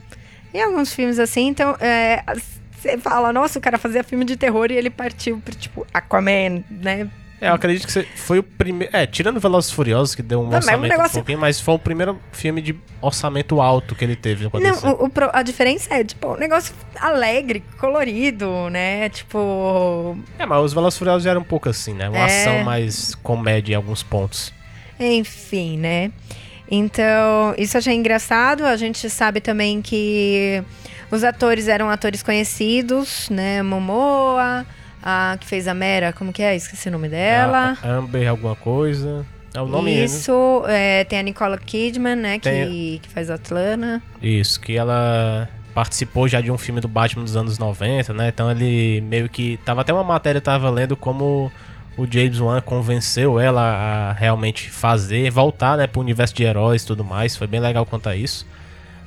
E 0.53 0.61
alguns 0.61 0.93
filmes 0.93 1.17
assim, 1.19 1.47
então, 1.47 1.75
é, 1.79 2.23
você 2.81 2.97
fala, 2.97 3.31
nossa, 3.31 3.59
o 3.59 3.61
cara 3.61 3.77
fazia 3.77 4.03
filme 4.03 4.25
de 4.25 4.35
terror 4.35 4.71
e 4.71 4.75
ele 4.75 4.89
partiu 4.89 5.39
pro, 5.43 5.55
tipo, 5.55 5.87
Aquaman, 5.93 6.63
né? 6.69 7.07
É, 7.41 7.49
eu 7.49 7.53
acredito 7.55 7.87
que 7.87 8.03
foi 8.15 8.37
o 8.37 8.43
primeiro. 8.43 8.95
É, 8.95 9.07
tirando 9.07 9.39
Velozes 9.39 9.71
Furiosos, 9.71 10.13
que 10.13 10.21
deu 10.21 10.41
um 10.41 10.43
Não, 10.43 10.51
o 10.51 10.55
orçamento 10.57 10.91
negócio- 10.91 11.09
um 11.11 11.13
pouquinho, 11.21 11.39
mas 11.39 11.59
foi 11.59 11.73
o 11.73 11.79
primeiro 11.79 12.19
filme 12.31 12.61
de 12.61 12.75
orçamento 13.01 13.59
alto 13.59 13.95
que 13.95 14.05
ele 14.05 14.15
teve 14.15 14.43
Não, 14.43 14.93
o- 14.93 15.05
o 15.07 15.11
a 15.33 15.41
diferença 15.41 15.91
é, 15.93 16.03
tipo, 16.03 16.33
um 16.33 16.37
negócio 16.37 16.73
alegre, 16.99 17.63
colorido, 17.79 18.69
né? 18.69 19.09
Tipo, 19.09 20.15
É, 20.37 20.45
mas 20.45 20.63
os 20.65 20.73
Velozes 20.73 20.99
Furiosos 20.99 21.23
já 21.23 21.31
eram 21.31 21.41
um 21.41 21.43
pouco 21.43 21.67
assim, 21.67 21.93
né? 21.95 22.07
Uma 22.09 22.19
É. 22.19 22.25
ação 22.43 22.63
mais 22.63 23.15
comédia 23.15 23.73
em 23.73 23.75
alguns 23.75 24.03
pontos. 24.03 24.53
Enfim, 24.99 25.79
né? 25.79 26.11
Então, 26.69 27.55
isso 27.57 27.77
achei 27.77 27.95
engraçado. 27.95 28.65
A 28.65 28.77
gente 28.77 29.09
sabe 29.09 29.41
também 29.41 29.81
que 29.81 30.63
os 31.09 31.23
atores 31.23 31.67
eram 31.67 31.89
atores 31.89 32.21
conhecidos, 32.23 33.27
né? 33.29 33.61
Momoa, 33.63 34.65
a 35.03 35.37
que 35.39 35.47
fez 35.47 35.67
a 35.67 35.73
Mera, 35.73 36.13
como 36.13 36.31
que 36.33 36.41
é? 36.41 36.55
Esqueci 36.55 36.89
o 36.89 36.91
nome 36.91 37.09
dela. 37.09 37.77
A- 37.81 37.87
Amber 37.89 38.27
alguma 38.29 38.55
coisa. 38.55 39.25
É 39.53 39.59
o 39.61 39.65
nome? 39.67 39.91
Isso, 40.03 40.63
é, 40.67 41.03
tem 41.03 41.19
a 41.19 41.23
Nicole 41.23 41.57
Kidman, 41.57 42.15
né? 42.15 42.39
Que, 42.39 42.49
Tem- 42.49 42.99
que 43.01 43.09
faz 43.09 43.29
a 43.29 43.35
Atlana. 43.35 44.01
Isso, 44.21 44.59
que 44.61 44.77
ela 44.77 45.49
participou 45.73 46.27
já 46.27 46.39
de 46.41 46.49
um 46.51 46.57
filme 46.57 46.79
do 46.79 46.87
Batman 46.87 47.23
dos 47.23 47.35
anos 47.35 47.57
90, 47.57 48.13
né? 48.13 48.29
Então 48.29 48.49
ele 48.49 49.01
meio 49.01 49.27
que. 49.27 49.57
Tava 49.65 49.81
até 49.81 49.91
uma 49.93 50.03
matéria, 50.03 50.39
tava 50.39 50.69
lendo 50.69 50.95
como 50.95 51.51
o 51.97 52.07
James 52.09 52.39
Wan 52.39 52.61
convenceu 52.61 53.37
ela 53.39 53.61
a 53.61 54.13
realmente 54.13 54.69
fazer, 54.69 55.29
voltar, 55.29 55.77
né, 55.77 55.85
pro 55.87 55.99
universo 55.99 56.33
de 56.33 56.43
heróis 56.43 56.83
e 56.83 56.87
tudo 56.87 57.03
mais. 57.03 57.35
Foi 57.35 57.47
bem 57.47 57.59
legal 57.59 57.85
quanto 57.85 58.07
a 58.07 58.15
isso. 58.15 58.45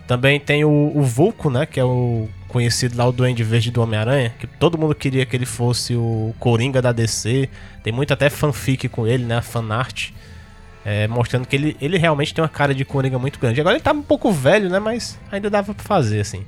Também 0.06 0.38
tem 0.38 0.64
o, 0.64 0.92
o 0.94 1.02
Vulco, 1.02 1.48
né? 1.50 1.64
Que 1.66 1.80
é 1.80 1.84
o 1.84 2.28
conhecido 2.48 2.96
lá, 2.96 3.06
o 3.06 3.12
Duende 3.12 3.42
Verde 3.42 3.70
do 3.70 3.82
Homem-Aranha. 3.82 4.34
Que 4.38 4.46
todo 4.46 4.78
mundo 4.78 4.94
queria 4.94 5.24
que 5.24 5.34
ele 5.34 5.46
fosse 5.46 5.94
o 5.94 6.34
Coringa 6.38 6.82
da 6.82 6.92
DC. 6.92 7.48
Tem 7.82 7.92
muito 7.92 8.12
até 8.12 8.28
fanfic 8.28 8.88
com 8.88 9.06
ele, 9.06 9.24
né? 9.24 9.40
Fanart. 9.40 10.10
É, 10.84 11.08
mostrando 11.08 11.46
que 11.46 11.56
ele, 11.56 11.76
ele 11.80 11.96
realmente 11.96 12.34
tem 12.34 12.42
uma 12.42 12.48
cara 12.48 12.74
de 12.74 12.84
Coringa 12.84 13.18
muito 13.18 13.38
grande. 13.40 13.60
Agora 13.60 13.76
ele 13.76 13.82
tá 13.82 13.92
um 13.92 14.02
pouco 14.02 14.30
velho, 14.30 14.68
né? 14.68 14.78
Mas 14.78 15.18
ainda 15.32 15.48
dava 15.48 15.72
pra 15.72 15.84
fazer, 15.84 16.20
assim. 16.20 16.44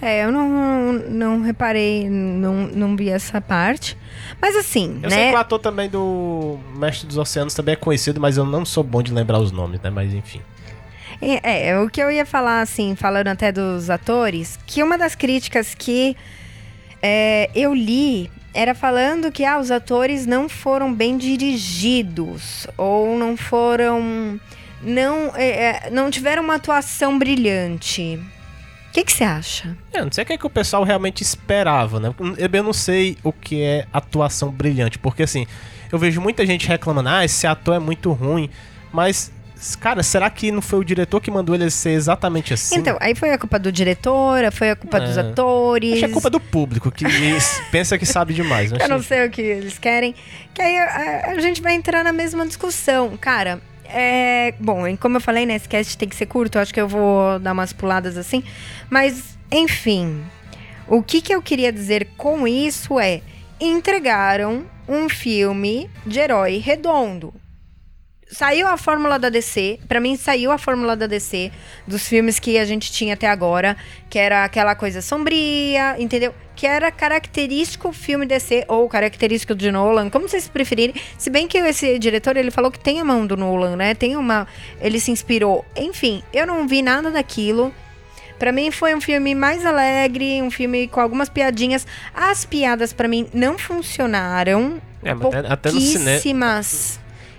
É, 0.00 0.24
eu 0.24 0.32
não, 0.32 0.92
não 0.92 1.42
reparei, 1.42 2.08
não, 2.08 2.66
não 2.66 2.96
vi 2.96 3.08
essa 3.08 3.40
parte. 3.40 3.96
Mas 4.40 4.54
assim, 4.56 5.00
Eu 5.02 5.10
sei 5.10 5.18
né? 5.18 5.30
que 5.30 5.36
o 5.36 5.38
ator 5.38 5.58
também 5.58 5.88
do 5.88 6.58
Mestre 6.76 7.06
dos 7.06 7.16
Oceanos 7.16 7.54
também 7.54 7.72
é 7.72 7.76
conhecido, 7.76 8.20
mas 8.20 8.36
eu 8.36 8.44
não 8.44 8.64
sou 8.64 8.84
bom 8.84 9.02
de 9.02 9.12
lembrar 9.12 9.38
os 9.38 9.52
nomes, 9.52 9.80
né? 9.80 9.88
Mas 9.88 10.12
enfim. 10.12 10.40
É, 11.20 11.68
é, 11.68 11.80
o 11.80 11.88
que 11.88 12.00
eu 12.00 12.10
ia 12.10 12.26
falar, 12.26 12.60
assim, 12.60 12.94
falando 12.94 13.28
até 13.28 13.50
dos 13.50 13.88
atores, 13.90 14.58
que 14.66 14.82
uma 14.82 14.98
das 14.98 15.14
críticas 15.14 15.74
que 15.74 16.16
é, 17.02 17.50
eu 17.54 17.74
li 17.74 18.30
era 18.52 18.74
falando 18.74 19.30
que 19.30 19.44
ah, 19.44 19.58
os 19.58 19.70
atores 19.70 20.26
não 20.26 20.48
foram 20.48 20.92
bem 20.92 21.18
dirigidos, 21.18 22.66
ou 22.76 23.18
não 23.18 23.36
foram. 23.36 24.40
não, 24.82 25.32
é, 25.36 25.86
é, 25.86 25.90
não 25.90 26.10
tiveram 26.10 26.42
uma 26.42 26.54
atuação 26.54 27.18
brilhante. 27.18 28.18
O 28.88 28.92
que 28.92 29.12
você 29.12 29.24
acha? 29.24 29.76
Eu 29.92 30.06
não 30.06 30.12
sei 30.12 30.24
o 30.24 30.26
que, 30.26 30.32
é 30.32 30.38
que 30.38 30.46
o 30.46 30.50
pessoal 30.50 30.82
realmente 30.82 31.20
esperava, 31.22 32.00
né? 32.00 32.14
Eu 32.38 32.48
eu 32.50 32.62
não 32.64 32.72
sei 32.72 33.18
o 33.22 33.30
que 33.30 33.60
é 33.60 33.86
atuação 33.92 34.50
brilhante, 34.50 34.98
porque 34.98 35.24
assim, 35.24 35.46
eu 35.92 35.98
vejo 35.98 36.18
muita 36.18 36.46
gente 36.46 36.66
reclamando, 36.66 37.10
ah, 37.10 37.22
esse 37.22 37.46
ator 37.46 37.76
é 37.76 37.78
muito 37.78 38.10
ruim, 38.12 38.48
mas, 38.90 39.30
cara, 39.74 40.02
será 40.02 40.28
que 40.30 40.52
não 40.52 40.60
foi 40.62 40.78
o 40.78 40.84
diretor 40.84 41.20
que 41.20 41.30
mandou 41.30 41.54
ele 41.54 41.70
ser 41.70 41.90
exatamente 41.90 42.52
assim? 42.54 42.76
Então, 42.76 42.96
aí 43.00 43.14
foi 43.14 43.32
a 43.32 43.38
culpa 43.38 43.58
do 43.58 43.72
diretor, 43.72 44.52
foi 44.52 44.70
a 44.70 44.76
culpa 44.76 44.98
É. 44.98 45.00
dos 45.00 45.18
atores. 45.18 45.92
Acho 45.94 46.00
que 46.00 46.04
é 46.04 46.08
culpa 46.12 46.30
do 46.30 46.38
público, 46.38 46.90
que 46.90 47.04
pensa 47.72 47.98
que 47.98 48.06
sabe 48.06 48.34
demais. 48.34 48.70
né? 48.70 48.78
Eu 48.80 48.88
não 48.88 49.02
sei 49.02 49.26
o 49.26 49.30
que 49.30 49.40
eles 49.42 49.78
querem. 49.78 50.14
Que 50.54 50.62
aí 50.62 50.76
a, 50.78 51.30
a 51.32 51.40
gente 51.40 51.60
vai 51.62 51.74
entrar 51.74 52.04
na 52.04 52.12
mesma 52.12 52.46
discussão. 52.46 53.16
Cara, 53.16 53.60
é. 53.86 54.54
Bom, 54.60 54.82
como 54.98 55.16
eu 55.16 55.20
falei, 55.20 55.46
né? 55.46 55.54
Esse 55.56 55.68
cast 55.68 55.96
tem 55.98 56.08
que 56.08 56.16
ser 56.16 56.26
curto. 56.26 56.58
Acho 56.58 56.72
que 56.72 56.80
eu 56.80 56.86
vou 56.88 57.38
dar 57.38 57.52
umas 57.52 57.72
puladas 57.72 58.16
assim. 58.16 58.44
Mas, 58.90 59.36
enfim. 59.50 60.22
O 60.88 61.02
que, 61.02 61.20
que 61.20 61.34
eu 61.34 61.42
queria 61.42 61.72
dizer 61.72 62.08
com 62.16 62.46
isso 62.46 63.00
é. 63.00 63.22
Entregaram 63.60 64.64
um 64.88 65.08
filme 65.08 65.90
de 66.06 66.20
herói 66.20 66.58
redondo. 66.58 67.34
Saiu 68.30 68.66
a 68.66 68.76
fórmula 68.76 69.18
da 69.18 69.28
DC, 69.28 69.78
Pra 69.86 70.00
mim 70.00 70.16
saiu 70.16 70.50
a 70.50 70.58
fórmula 70.58 70.96
da 70.96 71.06
DC 71.06 71.52
dos 71.86 72.08
filmes 72.08 72.40
que 72.40 72.58
a 72.58 72.64
gente 72.64 72.90
tinha 72.90 73.14
até 73.14 73.28
agora, 73.28 73.76
que 74.10 74.18
era 74.18 74.44
aquela 74.44 74.74
coisa 74.74 75.00
sombria, 75.00 75.94
entendeu? 75.98 76.34
Que 76.56 76.66
era 76.66 76.90
característico 76.90 77.92
filme 77.92 78.26
DC 78.26 78.64
ou 78.66 78.88
característico 78.88 79.54
de 79.54 79.70
Nolan, 79.70 80.10
como 80.10 80.28
vocês 80.28 80.48
preferirem. 80.48 80.94
Se 81.16 81.30
bem 81.30 81.46
que 81.46 81.56
esse 81.58 81.98
diretor, 82.00 82.36
ele 82.36 82.50
falou 82.50 82.70
que 82.70 82.80
tem 82.80 83.00
a 83.00 83.04
mão 83.04 83.24
do 83.26 83.36
Nolan, 83.36 83.76
né? 83.76 83.94
Tem 83.94 84.16
uma, 84.16 84.48
ele 84.80 84.98
se 84.98 85.12
inspirou. 85.12 85.64
Enfim, 85.76 86.22
eu 86.32 86.46
não 86.46 86.66
vi 86.66 86.82
nada 86.82 87.10
daquilo. 87.12 87.72
Pra 88.38 88.50
mim 88.52 88.70
foi 88.70 88.94
um 88.94 89.00
filme 89.00 89.34
mais 89.34 89.64
alegre, 89.64 90.42
um 90.42 90.50
filme 90.50 90.88
com 90.88 91.00
algumas 91.00 91.28
piadinhas. 91.28 91.86
As 92.12 92.44
piadas 92.44 92.92
pra 92.92 93.06
mim 93.06 93.28
não 93.32 93.56
funcionaram. 93.56 94.80
É, 95.02 95.14
mas 95.14 95.26
até, 95.26 95.52
até 95.52 95.72
no 95.72 95.80
cinema. 95.80 96.18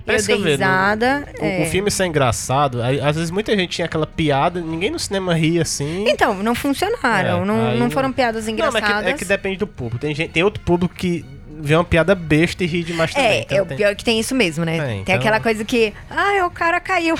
Eu 0.08 0.24
dei 0.24 0.36
ver, 0.38 0.38
no- 0.38 0.50
risada. 0.50 1.28
O, 1.40 1.46
é. 1.46 1.64
o 1.64 1.66
filme 1.68 1.92
ser 1.92 2.06
engraçado, 2.06 2.82
aí, 2.82 3.00
às 3.00 3.16
vezes 3.16 3.32
muita 3.32 3.56
gente 3.56 3.70
tinha 3.72 3.86
aquela 3.86 4.08
piada, 4.08 4.60
ninguém 4.62 4.90
no 4.90 5.00
cinema 5.00 5.34
ria 5.34 5.62
assim. 5.62 6.06
Então, 6.08 6.36
não 6.44 6.56
funcionaram. 6.56 7.42
É, 7.44 7.46
não, 7.46 7.58
não 7.72 7.78
não- 7.78 7.92
foram 7.92 8.12
piadas 8.12 8.46
Não, 8.46 8.54
engraçadas. 8.54 8.82
mas 8.82 9.00
é 9.00 9.04
que, 9.04 9.10
é 9.10 9.14
que 9.18 9.26
depende 9.26 9.58
do 9.58 9.68
público. 9.68 10.00
Tem, 10.00 10.14
gente, 10.16 10.32
tem 10.32 10.44
outro 10.44 10.62
público 10.64 10.94
que 10.96 11.26
vê 11.60 11.74
uma 11.76 11.84
piada 11.84 12.14
besta 12.14 12.64
e 12.64 12.68
ri 12.68 12.84
demais 12.84 13.12
também. 13.12 13.30
É, 13.30 13.42
Então 13.42 13.58
é 13.58 13.62
o 13.64 13.66
tem- 13.66 13.78
pior 13.78 13.96
que 13.96 14.04
tem 14.06 14.20
isso 14.20 14.36
mesmo, 14.36 14.64
né? 14.64 14.78
É, 14.78 14.86
Tem 14.86 15.00
então- 15.02 15.16
aquela 15.16 15.40
coisa 15.40 15.66
que, 15.66 15.92
ah, 16.10 16.46
o 16.46 16.52
cara 16.52 16.80
caiu. 16.80 17.16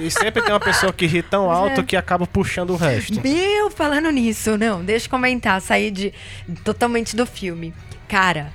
E, 0.00 0.06
e 0.06 0.10
sempre 0.10 0.40
tem 0.42 0.50
uma 0.52 0.58
pessoa 0.60 0.92
que 0.94 1.04
ri 1.06 1.22
tão 1.22 1.50
alto 1.52 1.84
que 1.84 1.94
acaba 1.94 2.26
puxando 2.26 2.70
o 2.70 2.76
resto. 2.76 3.20
Meu, 3.22 3.70
falando 3.70 4.10
nisso, 4.10 4.56
não, 4.56 4.82
deixa 4.82 5.06
eu 5.06 5.10
comentar, 5.10 5.60
sair 5.60 5.90
de 5.90 6.12
totalmente 6.64 7.14
do 7.14 7.26
filme. 7.26 7.74
Cara, 8.08 8.50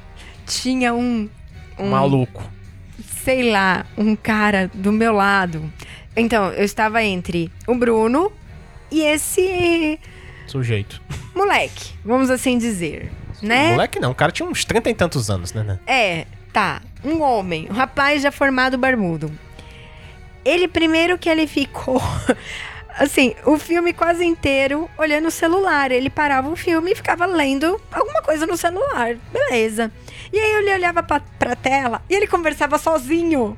tinha 0.47 0.91
um, 0.93 1.29
um 1.77 1.89
Maluco. 1.89 2.43
Sei 3.25 3.49
lá, 3.51 3.87
um 3.97 4.15
cara 4.15 4.69
do 4.71 4.91
meu 4.91 5.11
lado. 5.11 5.73
Então, 6.15 6.51
eu 6.51 6.63
estava 6.63 7.03
entre 7.03 7.51
o 7.65 7.73
Bruno 7.73 8.31
e 8.91 9.01
esse 9.01 9.99
Sujeito. 10.45 11.01
moleque, 11.33 11.95
vamos 12.05 12.29
assim 12.29 12.59
dizer, 12.59 13.11
né? 13.41 13.71
Moleque 13.71 13.99
não, 13.99 14.11
o 14.11 14.15
cara 14.15 14.31
tinha 14.31 14.47
uns 14.47 14.63
30 14.63 14.91
e 14.91 14.93
tantos 14.93 15.31
anos, 15.31 15.53
né? 15.53 15.63
né? 15.63 15.79
É, 15.87 16.27
tá. 16.53 16.83
Um 17.03 17.19
homem, 17.23 17.67
um 17.67 17.73
rapaz 17.73 18.21
já 18.21 18.31
formado 18.31 18.77
barbudo. 18.77 19.31
Ele 20.45 20.67
primeiro 20.67 21.17
que 21.17 21.27
ele 21.27 21.47
ficou 21.47 21.99
assim, 22.99 23.33
o 23.43 23.57
filme 23.57 23.91
quase 23.91 24.23
inteiro 24.23 24.87
olhando 24.99 25.29
o 25.29 25.31
celular. 25.31 25.91
Ele 25.91 26.11
parava 26.11 26.47
o 26.47 26.55
filme 26.55 26.91
e 26.91 26.95
ficava 26.95 27.25
lendo 27.25 27.81
alguma 27.91 28.21
coisa 28.21 28.45
no 28.45 28.55
celular. 28.55 29.15
Beleza. 29.33 29.91
E 30.31 30.37
aí 30.39 30.51
ele 30.57 30.73
olhava 30.73 31.03
pra, 31.03 31.19
pra 31.39 31.55
tela 31.55 32.01
e 32.09 32.13
ele 32.15 32.27
conversava 32.27 32.77
sozinho. 32.77 33.55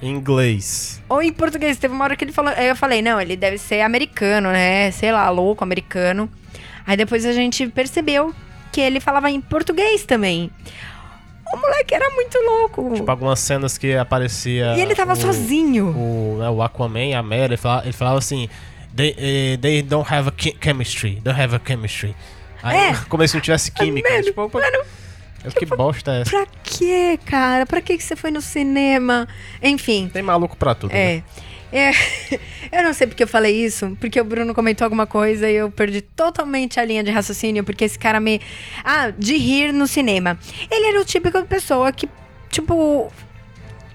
Em 0.00 0.10
inglês. 0.10 1.02
Ou 1.08 1.20
em 1.22 1.32
português. 1.32 1.76
Teve 1.78 1.92
uma 1.94 2.04
hora 2.04 2.14
que 2.16 2.24
ele 2.24 2.32
falou. 2.32 2.52
Aí 2.56 2.68
eu 2.68 2.76
falei, 2.76 3.02
não, 3.02 3.20
ele 3.20 3.36
deve 3.36 3.58
ser 3.58 3.80
americano, 3.80 4.50
né? 4.50 4.90
Sei 4.92 5.10
lá, 5.10 5.28
louco, 5.30 5.64
americano. 5.64 6.30
Aí 6.86 6.96
depois 6.96 7.26
a 7.26 7.32
gente 7.32 7.66
percebeu 7.68 8.32
que 8.72 8.80
ele 8.80 9.00
falava 9.00 9.30
em 9.30 9.40
português 9.40 10.04
também. 10.04 10.50
O 11.52 11.56
moleque 11.56 11.94
era 11.94 12.08
muito 12.10 12.38
louco. 12.38 12.94
Tipo, 12.94 13.10
algumas 13.10 13.40
cenas 13.40 13.76
que 13.78 13.94
aparecia. 13.96 14.76
E 14.76 14.80
ele 14.82 14.94
tava 14.94 15.14
o, 15.14 15.16
sozinho. 15.16 15.88
O, 15.96 16.36
né, 16.38 16.48
o 16.50 16.62
Aquaman, 16.62 17.16
a 17.16 17.22
Mera, 17.22 17.46
ele 17.46 17.56
falava, 17.56 17.84
ele 17.84 17.92
falava 17.92 18.18
assim. 18.18 18.48
They, 18.94 19.14
eh, 19.18 19.56
they 19.60 19.82
don't 19.82 20.06
have 20.12 20.28
a 20.28 20.32
che- 20.36 20.56
chemistry. 20.60 21.20
Don't 21.22 21.40
have 21.40 21.54
a 21.56 21.60
chemistry. 21.64 22.14
Aí, 22.62 22.76
É. 22.76 22.96
como 23.08 23.26
se 23.26 23.34
não 23.34 23.40
tivesse 23.40 23.70
química. 23.70 24.08
Mano, 24.10 24.22
tipo, 24.24 24.48
pô, 24.50 24.58
mano, 25.42 25.54
que 25.56 25.66
bosta 25.66 26.12
é 26.12 26.20
essa? 26.22 26.30
pra 26.30 26.46
quê, 26.62 27.18
cara? 27.24 27.64
Pra 27.66 27.80
que 27.80 27.96
que 27.96 28.02
você 28.02 28.16
foi 28.16 28.30
no 28.30 28.40
cinema? 28.40 29.26
Enfim, 29.62 30.10
Tem 30.12 30.22
maluco 30.22 30.56
pra 30.56 30.74
tudo. 30.74 30.92
né? 30.92 31.16
é. 31.16 31.22
É, 31.70 31.90
eu 32.72 32.82
não 32.82 32.94
sei 32.94 33.06
porque 33.06 33.22
eu 33.22 33.28
falei 33.28 33.54
isso, 33.62 33.94
porque 34.00 34.18
o 34.18 34.24
Bruno 34.24 34.54
comentou 34.54 34.86
alguma 34.86 35.06
coisa 35.06 35.50
e 35.50 35.54
eu 35.56 35.70
perdi 35.70 36.00
totalmente 36.00 36.80
a 36.80 36.84
linha 36.84 37.04
de 37.04 37.10
raciocínio, 37.10 37.62
porque 37.62 37.84
esse 37.84 37.98
cara 37.98 38.18
me. 38.18 38.40
Ah, 38.82 39.10
de 39.10 39.36
rir 39.36 39.70
no 39.70 39.86
cinema. 39.86 40.38
Ele 40.70 40.86
era 40.86 40.98
o 41.00 41.04
típico 41.04 41.38
de 41.42 41.46
pessoa 41.46 41.92
que, 41.92 42.08
tipo, 42.48 43.12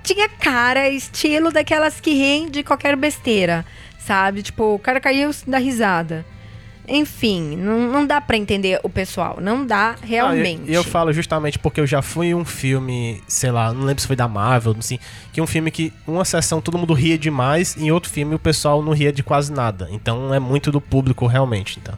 tinha 0.03 0.29
cara, 0.29 0.88
estilo 0.88 1.51
daquelas 1.51 2.00
que 2.00 2.12
riem 2.12 2.47
de 2.47 2.62
qualquer 2.62 2.95
besteira, 2.95 3.65
sabe? 3.97 4.43
Tipo, 4.43 4.75
o 4.75 4.79
cara 4.79 5.00
caiu 5.00 5.31
da 5.47 5.57
risada. 5.57 6.23
Enfim, 6.87 7.55
não, 7.55 7.79
não 7.87 8.05
dá 8.05 8.19
pra 8.19 8.35
entender 8.35 8.79
o 8.83 8.89
pessoal. 8.89 9.37
Não 9.39 9.65
dá 9.65 9.95
Ah, 10.01 10.05
realmente. 10.05 10.69
E 10.69 10.73
eu, 10.73 10.83
falo 10.83 11.13
justamente 11.13 11.57
porque 11.57 11.79
eu 11.79 11.87
já 11.87 12.01
fui 12.01 12.33
um 12.33 12.43
filme, 12.43 13.21
sei 13.27 13.51
lá, 13.51 13.73
não 13.73 13.83
lembro 13.83 14.01
se 14.01 14.07
foi 14.07 14.15
da 14.15 14.27
Marvel, 14.27 14.75
assim, 14.77 14.99
que 15.31 15.41
um 15.41 15.47
filme 15.47 15.71
que 15.71 15.93
uma 16.05 16.25
sessão 16.25 16.61
todo 16.61 16.77
mundo 16.77 16.93
ria 16.93 17.17
demais, 17.17 17.75
e 17.77 17.85
em 17.85 17.91
outro 17.91 18.09
filme 18.09 18.35
o 18.35 18.39
pessoal 18.39 18.83
não 18.83 18.91
ria 18.91 19.13
de 19.13 19.23
quase 19.23 19.51
nada. 19.51 19.87
Então 19.91 20.33
é 20.33 20.39
muito 20.39 20.71
do 20.71 20.81
público 20.81 21.25
realmente, 21.25 21.79
então. 21.81 21.97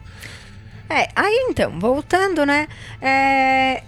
É, 0.87 1.09
aí 1.15 1.47
então, 1.49 1.79
voltando, 1.79 2.45
né? 2.45 2.67
É, 3.01 3.81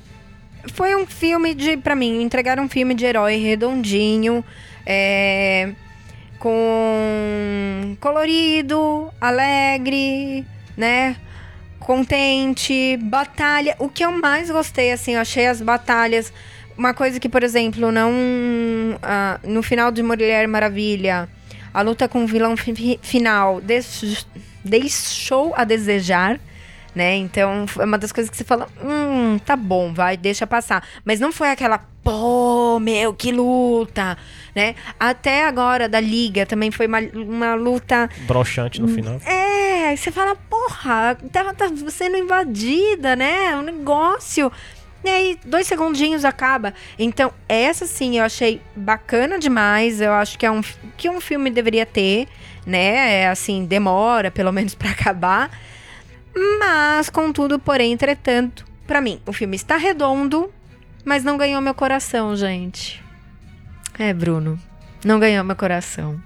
foi 0.73 0.95
um 0.95 1.05
filme 1.05 1.53
de, 1.53 1.77
pra 1.77 1.95
mim, 1.95 2.23
entregaram 2.23 2.63
um 2.63 2.69
filme 2.69 2.95
de 2.95 3.05
herói 3.05 3.37
redondinho, 3.37 4.43
é, 4.83 5.73
com 6.39 7.95
colorido, 7.99 9.09
alegre, 9.21 10.43
né? 10.77 11.15
Contente, 11.79 12.97
batalha. 12.97 13.75
O 13.79 13.89
que 13.89 14.03
eu 14.05 14.11
mais 14.11 14.51
gostei, 14.51 14.91
assim, 14.91 15.15
eu 15.15 15.21
achei 15.21 15.47
as 15.47 15.61
batalhas. 15.61 16.31
Uma 16.77 16.93
coisa 16.93 17.19
que, 17.19 17.27
por 17.29 17.43
exemplo, 17.43 17.91
não. 17.91 18.11
ah, 19.01 19.39
no 19.43 19.63
final 19.63 19.91
de 19.91 20.03
Mulher 20.03 20.47
Maravilha, 20.47 21.27
a 21.73 21.81
luta 21.81 22.07
com 22.07 22.23
o 22.23 22.27
vilão 22.27 22.55
fi- 22.55 22.75
fi- 22.75 22.99
final 23.01 23.59
deix- 23.61 24.27
deixou 24.63 25.53
a 25.55 25.63
desejar 25.63 26.39
né? 26.97 27.15
Então, 27.15 27.65
é 27.79 27.85
uma 27.85 27.97
das 27.97 28.11
coisas 28.11 28.29
que 28.29 28.35
você 28.35 28.43
fala, 28.43 28.67
hum, 28.83 29.37
tá 29.45 29.55
bom, 29.55 29.93
vai, 29.93 30.17
deixa 30.17 30.47
passar. 30.47 30.83
Mas 31.05 31.19
não 31.19 31.31
foi 31.31 31.51
aquela, 31.51 31.77
pô, 32.03 32.79
meu, 32.79 33.13
que 33.13 33.31
luta, 33.31 34.17
né? 34.55 34.75
Até 34.99 35.45
agora, 35.45 35.87
da 35.87 35.99
Liga, 35.99 36.45
também 36.45 36.71
foi 36.71 36.87
uma, 36.87 36.99
uma 37.13 37.53
luta 37.53 38.09
Broxante 38.25 38.81
no 38.81 38.87
final. 38.87 39.21
é, 39.25 39.89
aí 39.89 39.97
você 39.97 40.11
fala, 40.11 40.35
porra, 40.35 41.15
tá, 41.31 41.53
tá 41.53 41.69
sendo 41.89 42.17
invadida, 42.17 43.15
né? 43.15 43.55
Um 43.55 43.61
negócio. 43.61 44.51
E 45.05 45.09
aí, 45.09 45.39
dois 45.45 45.67
segundinhos 45.67 46.25
acaba. 46.25 46.73
Então, 46.97 47.31
essa 47.47 47.85
sim 47.85 48.17
eu 48.17 48.25
achei 48.25 48.59
bacana 48.75 49.37
demais. 49.37 50.01
Eu 50.01 50.11
acho 50.13 50.37
que 50.37 50.45
é 50.45 50.51
um, 50.51 50.61
que 50.97 51.07
um 51.07 51.21
filme 51.21 51.51
deveria 51.51 51.85
ter, 51.85 52.27
né? 52.65 53.21
É, 53.21 53.27
assim, 53.29 53.63
demora, 53.63 54.31
pelo 54.31 54.51
menos, 54.51 54.73
pra 54.73 54.89
acabar. 54.89 55.51
Mas, 56.59 57.09
contudo, 57.09 57.57
porém, 57.57 57.91
entretanto, 57.91 58.65
pra 58.85 59.01
mim, 59.01 59.21
o 59.25 59.33
filme 59.33 59.55
está 59.55 59.77
redondo, 59.77 60.53
mas 61.03 61.23
não 61.23 61.37
ganhou 61.37 61.61
meu 61.61 61.73
coração, 61.73 62.35
gente. 62.35 63.03
É, 63.97 64.13
Bruno. 64.13 64.59
Não 65.03 65.19
ganhou 65.19 65.43
meu 65.43 65.55
coração. 65.55 66.21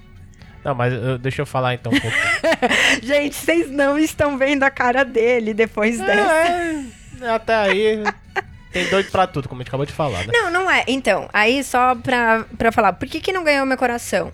Não, 0.63 0.75
mas 0.75 0.93
uh, 0.93 1.17
deixa 1.17 1.41
eu 1.41 1.45
falar 1.45 1.73
então 1.73 1.91
um 1.91 1.99
pouco. 1.99 2.17
Gente, 3.01 3.35
vocês 3.35 3.71
não 3.71 3.97
estão 3.97 4.37
vendo 4.37 4.61
a 4.63 4.69
cara 4.69 5.03
dele 5.03 5.55
depois 5.55 5.97
dessa. 5.97 6.13
é, 6.13 6.85
até 7.29 7.55
aí 7.55 8.03
tem 8.71 8.87
doido 8.89 9.11
pra 9.11 9.27
tudo, 9.27 9.49
como 9.49 9.61
a 9.61 9.63
gente 9.63 9.69
acabou 9.69 9.85
de 9.85 9.91
falar, 9.91 10.25
né? 10.25 10.31
Não, 10.31 10.51
não 10.51 10.71
é. 10.71 10.83
Então, 10.87 11.27
aí 11.33 11.63
só 11.63 11.95
pra, 11.95 12.45
pra 12.57 12.71
falar, 12.71 12.93
por 12.93 13.07
que, 13.07 13.19
que 13.19 13.33
não 13.33 13.43
ganhou 13.43 13.65
meu 13.65 13.77
coração? 13.77 14.31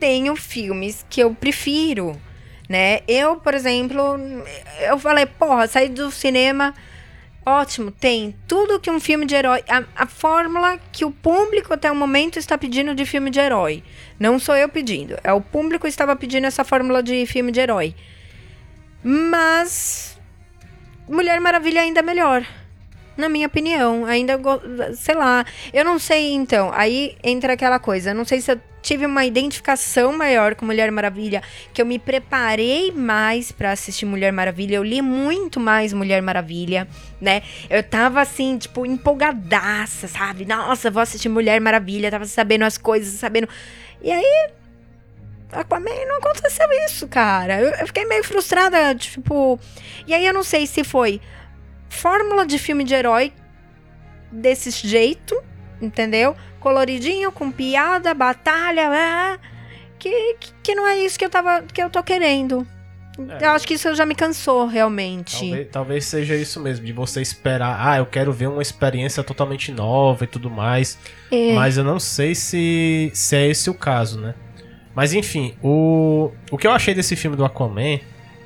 Tenho 0.00 0.34
filmes 0.36 1.04
que 1.10 1.20
eu 1.20 1.34
prefiro, 1.34 2.18
né? 2.68 3.00
Eu, 3.06 3.36
por 3.36 3.54
exemplo, 3.54 4.18
eu 4.80 4.98
falei, 4.98 5.26
porra, 5.26 5.66
saí 5.66 5.88
do 5.88 6.10
cinema. 6.10 6.74
Ótimo, 7.46 7.90
tem 7.90 8.34
tudo 8.48 8.80
que 8.80 8.90
um 8.90 8.98
filme 8.98 9.26
de 9.26 9.34
herói. 9.34 9.62
A, 9.68 10.04
a 10.04 10.06
fórmula 10.06 10.78
que 10.90 11.04
o 11.04 11.10
público 11.10 11.74
até 11.74 11.90
o 11.90 11.94
momento 11.94 12.38
está 12.38 12.56
pedindo 12.56 12.94
de 12.94 13.04
filme 13.04 13.28
de 13.28 13.38
herói. 13.38 13.82
Não 14.18 14.38
sou 14.38 14.56
eu 14.56 14.68
pedindo. 14.68 15.18
É 15.22 15.32
o 15.32 15.42
público 15.42 15.86
estava 15.86 16.16
pedindo 16.16 16.46
essa 16.46 16.64
fórmula 16.64 17.02
de 17.02 17.26
filme 17.26 17.52
de 17.52 17.60
herói. 17.60 17.94
Mas. 19.02 20.18
Mulher 21.06 21.38
Maravilha 21.38 21.82
ainda 21.82 22.00
é 22.00 22.02
melhor. 22.02 22.46
Na 23.16 23.28
minha 23.28 23.46
opinião. 23.46 24.04
Ainda. 24.04 24.38
Sei 24.94 25.14
lá. 25.14 25.44
Eu 25.72 25.84
não 25.84 25.98
sei, 25.98 26.32
então. 26.32 26.70
Aí 26.74 27.16
entra 27.22 27.52
aquela 27.52 27.78
coisa. 27.78 28.10
Eu 28.10 28.14
não 28.14 28.24
sei 28.24 28.40
se 28.40 28.52
eu 28.52 28.60
tive 28.84 29.06
uma 29.06 29.24
identificação 29.24 30.12
maior 30.16 30.54
com 30.54 30.66
Mulher 30.66 30.90
Maravilha. 30.90 31.42
Que 31.72 31.80
eu 31.80 31.86
me 31.86 31.98
preparei 31.98 32.92
mais 32.92 33.50
pra 33.50 33.72
assistir 33.72 34.04
Mulher 34.04 34.32
Maravilha. 34.32 34.76
Eu 34.76 34.82
li 34.84 35.00
muito 35.00 35.58
mais 35.58 35.92
Mulher 35.92 36.20
Maravilha, 36.20 36.86
né? 37.20 37.42
Eu 37.70 37.82
tava 37.82 38.20
assim, 38.20 38.58
tipo, 38.58 38.84
empolgadaça, 38.84 40.06
sabe? 40.06 40.44
Nossa, 40.44 40.90
vou 40.90 41.02
assistir 41.02 41.30
Mulher 41.30 41.60
Maravilha. 41.60 42.10
Tava 42.10 42.26
sabendo 42.26 42.64
as 42.64 42.76
coisas, 42.76 43.18
sabendo. 43.18 43.48
E 44.02 44.12
aí. 44.12 44.50
Aquaman 45.50 45.90
não 46.08 46.18
aconteceu 46.18 46.66
isso, 46.84 47.06
cara. 47.06 47.60
Eu, 47.60 47.70
eu 47.70 47.86
fiquei 47.86 48.04
meio 48.04 48.24
frustrada, 48.24 48.94
tipo. 48.94 49.58
E 50.06 50.12
aí 50.12 50.26
eu 50.26 50.34
não 50.34 50.42
sei 50.42 50.66
se 50.66 50.82
foi 50.82 51.20
fórmula 51.94 52.44
de 52.44 52.58
filme 52.58 52.84
de 52.84 52.92
herói 52.92 53.32
desse 54.30 54.70
jeito, 54.70 55.40
entendeu? 55.80 56.36
Coloridinho, 56.60 57.30
com 57.30 57.50
piada, 57.50 58.12
batalha, 58.12 58.90
ah, 58.92 59.38
que, 59.98 60.36
que, 60.62 60.74
não 60.74 60.86
é 60.86 60.98
isso 60.98 61.18
que 61.18 61.24
eu 61.24 61.30
tava, 61.30 61.62
que 61.62 61.82
eu 61.82 61.88
tô 61.88 62.02
querendo. 62.02 62.66
É. 63.40 63.46
Eu 63.46 63.50
acho 63.50 63.66
que 63.66 63.74
isso 63.74 63.94
já 63.94 64.04
me 64.04 64.14
cansou, 64.14 64.66
realmente. 64.66 65.38
Talvez, 65.38 65.68
talvez 65.70 66.04
seja 66.06 66.34
isso 66.34 66.58
mesmo, 66.60 66.84
de 66.84 66.92
você 66.92 67.22
esperar, 67.22 67.76
ah, 67.78 67.98
eu 67.98 68.06
quero 68.06 68.32
ver 68.32 68.48
uma 68.48 68.62
experiência 68.62 69.22
totalmente 69.22 69.70
nova 69.70 70.24
e 70.24 70.26
tudo 70.26 70.50
mais. 70.50 70.98
É. 71.30 71.54
Mas 71.54 71.78
eu 71.78 71.84
não 71.84 72.00
sei 72.00 72.34
se, 72.34 73.10
se 73.14 73.36
é 73.36 73.46
esse 73.46 73.70
o 73.70 73.74
caso, 73.74 74.20
né? 74.20 74.34
Mas 74.94 75.12
enfim, 75.12 75.54
o, 75.62 76.30
o 76.50 76.58
que 76.58 76.66
eu 76.66 76.72
achei 76.72 76.94
desse 76.94 77.14
filme 77.14 77.36
do 77.36 77.44
Aquaman 77.44 78.00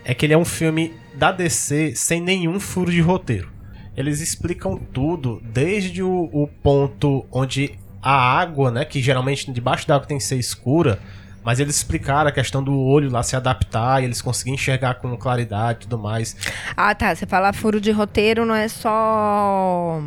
é 0.04 0.14
que 0.14 0.26
ele 0.26 0.32
é 0.32 0.38
um 0.38 0.44
filme 0.44 0.94
da 1.18 1.32
DC 1.32 1.94
sem 1.96 2.20
nenhum 2.20 2.58
furo 2.60 2.90
de 2.90 3.00
roteiro. 3.00 3.50
Eles 3.96 4.20
explicam 4.20 4.76
tudo, 4.78 5.42
desde 5.44 6.02
o, 6.02 6.30
o 6.32 6.46
ponto 6.62 7.26
onde 7.32 7.76
a 8.00 8.12
água, 8.38 8.70
né, 8.70 8.84
que 8.84 9.02
geralmente 9.02 9.50
debaixo 9.52 9.88
da 9.88 9.96
água 9.96 10.06
tem 10.06 10.18
que 10.18 10.24
ser 10.24 10.36
escura, 10.36 11.00
mas 11.42 11.58
eles 11.58 11.74
explicaram 11.76 12.28
a 12.28 12.32
questão 12.32 12.62
do 12.62 12.78
olho 12.78 13.10
lá 13.10 13.22
se 13.24 13.34
adaptar 13.34 14.00
e 14.00 14.04
eles 14.04 14.22
conseguirem 14.22 14.54
enxergar 14.54 14.94
com 14.94 15.16
claridade 15.16 15.78
e 15.78 15.82
tudo 15.82 15.98
mais. 15.98 16.36
Ah, 16.76 16.94
tá. 16.94 17.12
Você 17.14 17.26
fala 17.26 17.52
furo 17.52 17.80
de 17.80 17.90
roteiro, 17.90 18.44
não 18.46 18.54
é 18.54 18.68
só. 18.68 20.00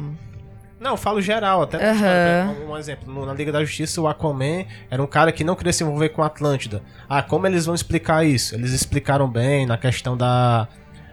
Não, 0.80 0.92
eu 0.92 0.98
falo 0.98 1.22
geral, 1.22 1.62
até 1.64 1.78
história. 1.94 2.58
um 2.68 2.78
exemplo, 2.78 3.14
no- 3.14 3.26
na 3.26 3.34
Liga 3.34 3.52
da 3.52 3.64
Justiça, 3.64 4.02
o 4.02 4.08
Aquaman 4.08 4.66
era 4.90 5.02
um 5.04 5.06
cara 5.08 5.32
que 5.32 5.44
não 5.44 5.56
queria 5.56 5.72
se 5.74 5.84
envolver 5.84 6.10
com 6.10 6.24
a 6.24 6.28
Atlântida. 6.28 6.82
Ah, 7.10 7.22
como 7.22 7.46
eles 7.46 7.66
vão 7.68 7.76
explicar 7.76 8.26
isso? 8.26 8.56
Eles 8.56 8.72
explicaram 8.72 9.30
bem 9.30 9.66
na 9.68 9.78
questão 9.78 10.18
da, 10.18 10.68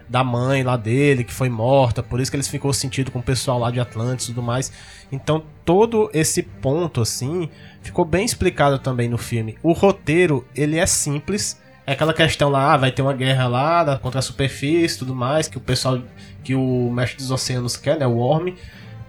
da 0.09 0.23
mãe 0.23 0.63
lá 0.63 0.75
dele, 0.75 1.23
que 1.23 1.31
foi 1.31 1.49
morta, 1.49 2.01
por 2.01 2.19
isso 2.19 2.31
que 2.31 2.35
eles 2.35 2.47
ficou 2.47 2.73
sentido 2.73 3.11
com 3.11 3.19
o 3.19 3.23
pessoal 3.23 3.59
lá 3.59 3.69
de 3.69 3.79
Atlantis 3.79 4.25
e 4.25 4.29
tudo 4.29 4.41
mais. 4.41 4.71
Então, 5.11 5.43
todo 5.63 6.09
esse 6.13 6.41
ponto, 6.41 7.01
assim, 7.01 7.47
ficou 7.81 8.03
bem 8.03 8.25
explicado 8.25 8.79
também 8.79 9.07
no 9.07 9.17
filme. 9.17 9.55
O 9.61 9.71
roteiro, 9.71 10.45
ele 10.55 10.77
é 10.77 10.85
simples, 10.85 11.61
É 11.85 11.93
aquela 11.93 12.13
questão 12.13 12.49
lá, 12.49 12.73
ah, 12.73 12.77
vai 12.77 12.91
ter 12.91 13.01
uma 13.01 13.13
guerra 13.13 13.47
lá 13.47 13.97
contra 13.97 14.19
a 14.19 14.21
superfície 14.21 14.95
e 14.95 14.99
tudo 14.99 15.15
mais, 15.15 15.47
que 15.47 15.57
o 15.57 15.59
pessoal, 15.59 15.99
que 16.43 16.53
o 16.53 16.91
mestre 16.91 17.17
dos 17.17 17.31
oceanos 17.31 17.75
quer, 17.75 17.97
né, 17.97 18.05
o 18.05 18.11
Worm. 18.11 18.53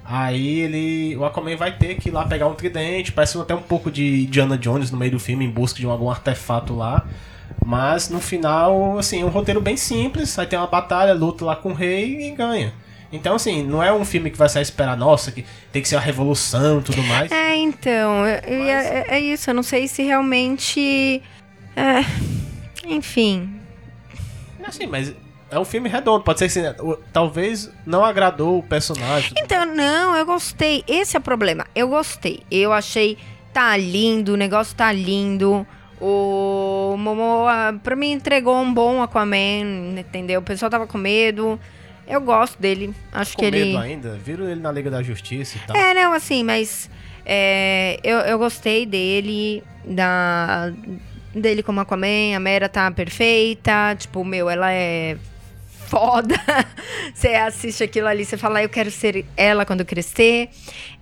Aí 0.02 0.60
ele, 0.60 1.14
o 1.16 1.24
Aquaman 1.26 1.56
vai 1.56 1.76
ter 1.76 1.96
que 1.96 2.08
ir 2.08 2.12
lá 2.12 2.24
pegar 2.24 2.46
um 2.48 2.54
tridente, 2.54 3.12
parece 3.12 3.38
até 3.38 3.54
um 3.54 3.60
pouco 3.60 3.90
de 3.90 4.24
Diana 4.26 4.56
Jones 4.56 4.90
no 4.90 4.96
meio 4.96 5.12
do 5.12 5.20
filme, 5.20 5.44
em 5.44 5.50
busca 5.50 5.78
de 5.78 5.84
algum 5.84 6.10
artefato 6.10 6.74
lá. 6.74 7.06
Mas 7.64 8.08
no 8.08 8.20
final, 8.20 8.98
assim, 8.98 9.22
é 9.22 9.24
um 9.24 9.28
roteiro 9.28 9.60
bem 9.60 9.76
simples, 9.76 10.38
aí 10.38 10.46
tem 10.46 10.58
uma 10.58 10.66
batalha, 10.66 11.14
luta 11.14 11.44
lá 11.44 11.56
com 11.56 11.70
o 11.70 11.74
rei 11.74 12.28
e 12.28 12.30
ganha. 12.30 12.72
Então, 13.12 13.34
assim, 13.34 13.62
não 13.62 13.82
é 13.82 13.92
um 13.92 14.04
filme 14.04 14.30
que 14.30 14.38
vai 14.38 14.48
sair 14.48 14.62
esperar, 14.62 14.96
nossa, 14.96 15.32
que 15.32 15.44
tem 15.72 15.82
que 15.82 15.88
ser 15.88 15.96
uma 15.96 16.02
revolução 16.02 16.78
e 16.78 16.82
tudo 16.82 17.02
mais. 17.02 17.30
É, 17.32 17.56
então, 17.56 18.24
é, 18.24 18.40
é, 18.44 19.04
é 19.08 19.20
isso, 19.20 19.50
eu 19.50 19.54
não 19.54 19.62
sei 19.62 19.88
se 19.88 20.02
realmente. 20.02 21.20
É, 21.74 22.04
enfim. 22.86 23.60
Assim, 24.64 24.86
mas 24.86 25.12
é 25.50 25.58
um 25.58 25.64
filme 25.64 25.88
redondo. 25.88 26.22
Pode 26.22 26.38
ser 26.38 26.48
que 26.48 26.58
assim, 26.60 27.02
talvez 27.12 27.70
não 27.84 28.04
agradou 28.04 28.58
o 28.58 28.62
personagem. 28.62 29.32
Então, 29.36 29.66
não, 29.66 30.14
eu 30.16 30.24
gostei. 30.24 30.84
Esse 30.86 31.16
é 31.16 31.18
o 31.18 31.22
problema. 31.22 31.66
Eu 31.74 31.88
gostei. 31.88 32.42
Eu 32.50 32.72
achei. 32.72 33.18
Tá 33.52 33.76
lindo, 33.76 34.34
o 34.34 34.36
negócio 34.36 34.76
tá 34.76 34.92
lindo. 34.92 35.66
O 36.00 36.96
Momoa, 36.96 37.78
pra 37.82 37.94
mim, 37.94 38.12
entregou 38.12 38.56
um 38.56 38.72
bom 38.72 39.02
Aquaman, 39.02 39.98
entendeu? 39.98 40.40
O 40.40 40.42
pessoal 40.42 40.70
tava 40.70 40.86
com 40.86 40.96
medo. 40.96 41.60
Eu 42.08 42.20
gosto 42.20 42.60
dele. 42.60 42.94
Acho 43.12 43.36
com 43.36 43.42
que 43.44 43.50
medo 43.50 43.56
ele. 43.56 43.76
ainda? 43.76 44.16
Viram 44.16 44.48
ele 44.48 44.60
na 44.60 44.72
Liga 44.72 44.90
da 44.90 45.02
Justiça 45.02 45.58
e 45.58 45.60
tal. 45.66 45.76
É, 45.76 45.94
não, 45.94 46.12
assim, 46.12 46.42
mas. 46.42 46.90
É, 47.24 48.00
eu, 48.02 48.18
eu 48.18 48.38
gostei 48.38 48.86
dele. 48.86 49.62
Da, 49.84 50.72
dele 51.34 51.62
como 51.62 51.80
Aquaman. 51.80 52.34
A 52.34 52.40
Mera 52.40 52.68
tá 52.68 52.90
perfeita. 52.90 53.94
Tipo, 53.96 54.24
meu, 54.24 54.48
ela 54.48 54.72
é 54.72 55.18
foda. 55.90 56.34
você 57.12 57.28
assiste 57.28 57.82
aquilo 57.82 58.06
ali, 58.06 58.24
você 58.24 58.36
fala, 58.36 58.62
eu 58.62 58.68
quero 58.68 58.90
ser 58.90 59.26
ela 59.36 59.66
quando 59.66 59.84
crescer. 59.84 60.48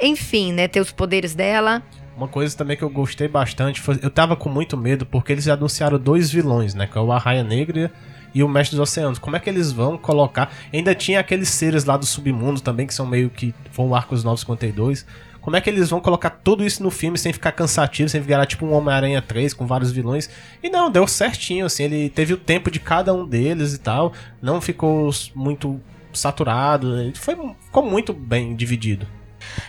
Enfim, 0.01 0.53
né? 0.53 0.67
Ter 0.67 0.81
os 0.81 0.91
poderes 0.91 1.35
dela. 1.35 1.83
Uma 2.19 2.27
coisa 2.27 2.57
também 2.57 2.77
que 2.77 2.83
eu 2.83 2.91
gostei 2.91 3.29
bastante 3.29 3.81
foi. 3.81 3.97
Eu 4.03 4.11
tava 4.11 4.35
com 4.35 4.49
muito 4.49 4.77
medo 4.77 5.07
porque 5.07 5.31
eles 5.31 5.47
anunciaram 5.47 6.01
dois 6.01 6.33
vilões, 6.33 6.75
né? 6.75 6.85
Que 6.85 6.99
é 6.99 7.01
o 7.01 7.13
Arraia 7.13 7.45
Negra 7.45 7.93
e 8.35 8.43
o 8.43 8.49
Mestre 8.49 8.77
dos 8.77 8.91
Oceanos. 8.91 9.21
Como 9.21 9.37
é 9.37 9.39
que 9.39 9.49
eles 9.49 9.71
vão 9.71 9.97
colocar. 9.97 10.53
Ainda 10.75 10.97
tinha 10.97 11.21
aqueles 11.21 11.49
seres 11.49 11.85
lá 11.85 11.97
do 11.97 12.05
submundo 12.05 12.61
também, 12.61 12.89
que 12.89 12.95
são 12.95 13.07
meio 13.07 13.31
que. 13.31 13.55
Vão 13.73 13.95
Arcos 13.95 14.25
952. 14.25 15.07
Como 15.41 15.55
é 15.55 15.61
que 15.61 15.71
eles 15.71 15.91
vão 15.91 16.01
colocar 16.01 16.31
tudo 16.31 16.65
isso 16.65 16.83
no 16.83 16.91
filme 16.91 17.17
sem 17.17 17.33
ficar 17.33 17.53
cansativo, 17.53 18.09
sem 18.09 18.21
virar 18.21 18.47
tipo 18.47 18.67
um 18.67 18.73
Homem-Aranha 18.73 19.23
3 19.23 19.55
com 19.55 19.65
vários 19.65 19.93
vilões? 19.93 20.29
E 20.61 20.69
não, 20.69 20.91
deu 20.91 21.07
certinho, 21.07 21.67
assim, 21.67 21.85
ele 21.85 22.11
teve 22.11 22.35
o 22.35 22.37
tempo 22.37 22.69
de 22.69 22.81
cada 22.81 23.15
um 23.15 23.25
deles 23.25 23.75
e 23.75 23.79
tal, 23.79 24.13
não 24.43 24.61
ficou 24.61 25.09
muito 25.37 25.81
saturado, 26.13 27.13
foi, 27.15 27.37
ficou 27.65 27.89
muito 27.89 28.13
bem 28.13 28.57
dividido. 28.57 29.07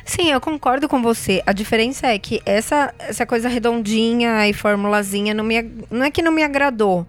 Sim, 0.05 0.31
eu 0.31 0.41
concordo 0.41 0.87
com 0.87 1.01
você. 1.01 1.41
A 1.45 1.53
diferença 1.53 2.07
é 2.07 2.19
que 2.19 2.41
essa, 2.45 2.93
essa 2.99 3.25
coisa 3.25 3.47
redondinha 3.47 4.47
e 4.47 4.53
formulazinha 4.53 5.33
não, 5.33 5.43
me, 5.43 5.61
não 5.89 6.03
é 6.03 6.11
que 6.11 6.21
não 6.21 6.31
me 6.31 6.43
agradou. 6.43 7.07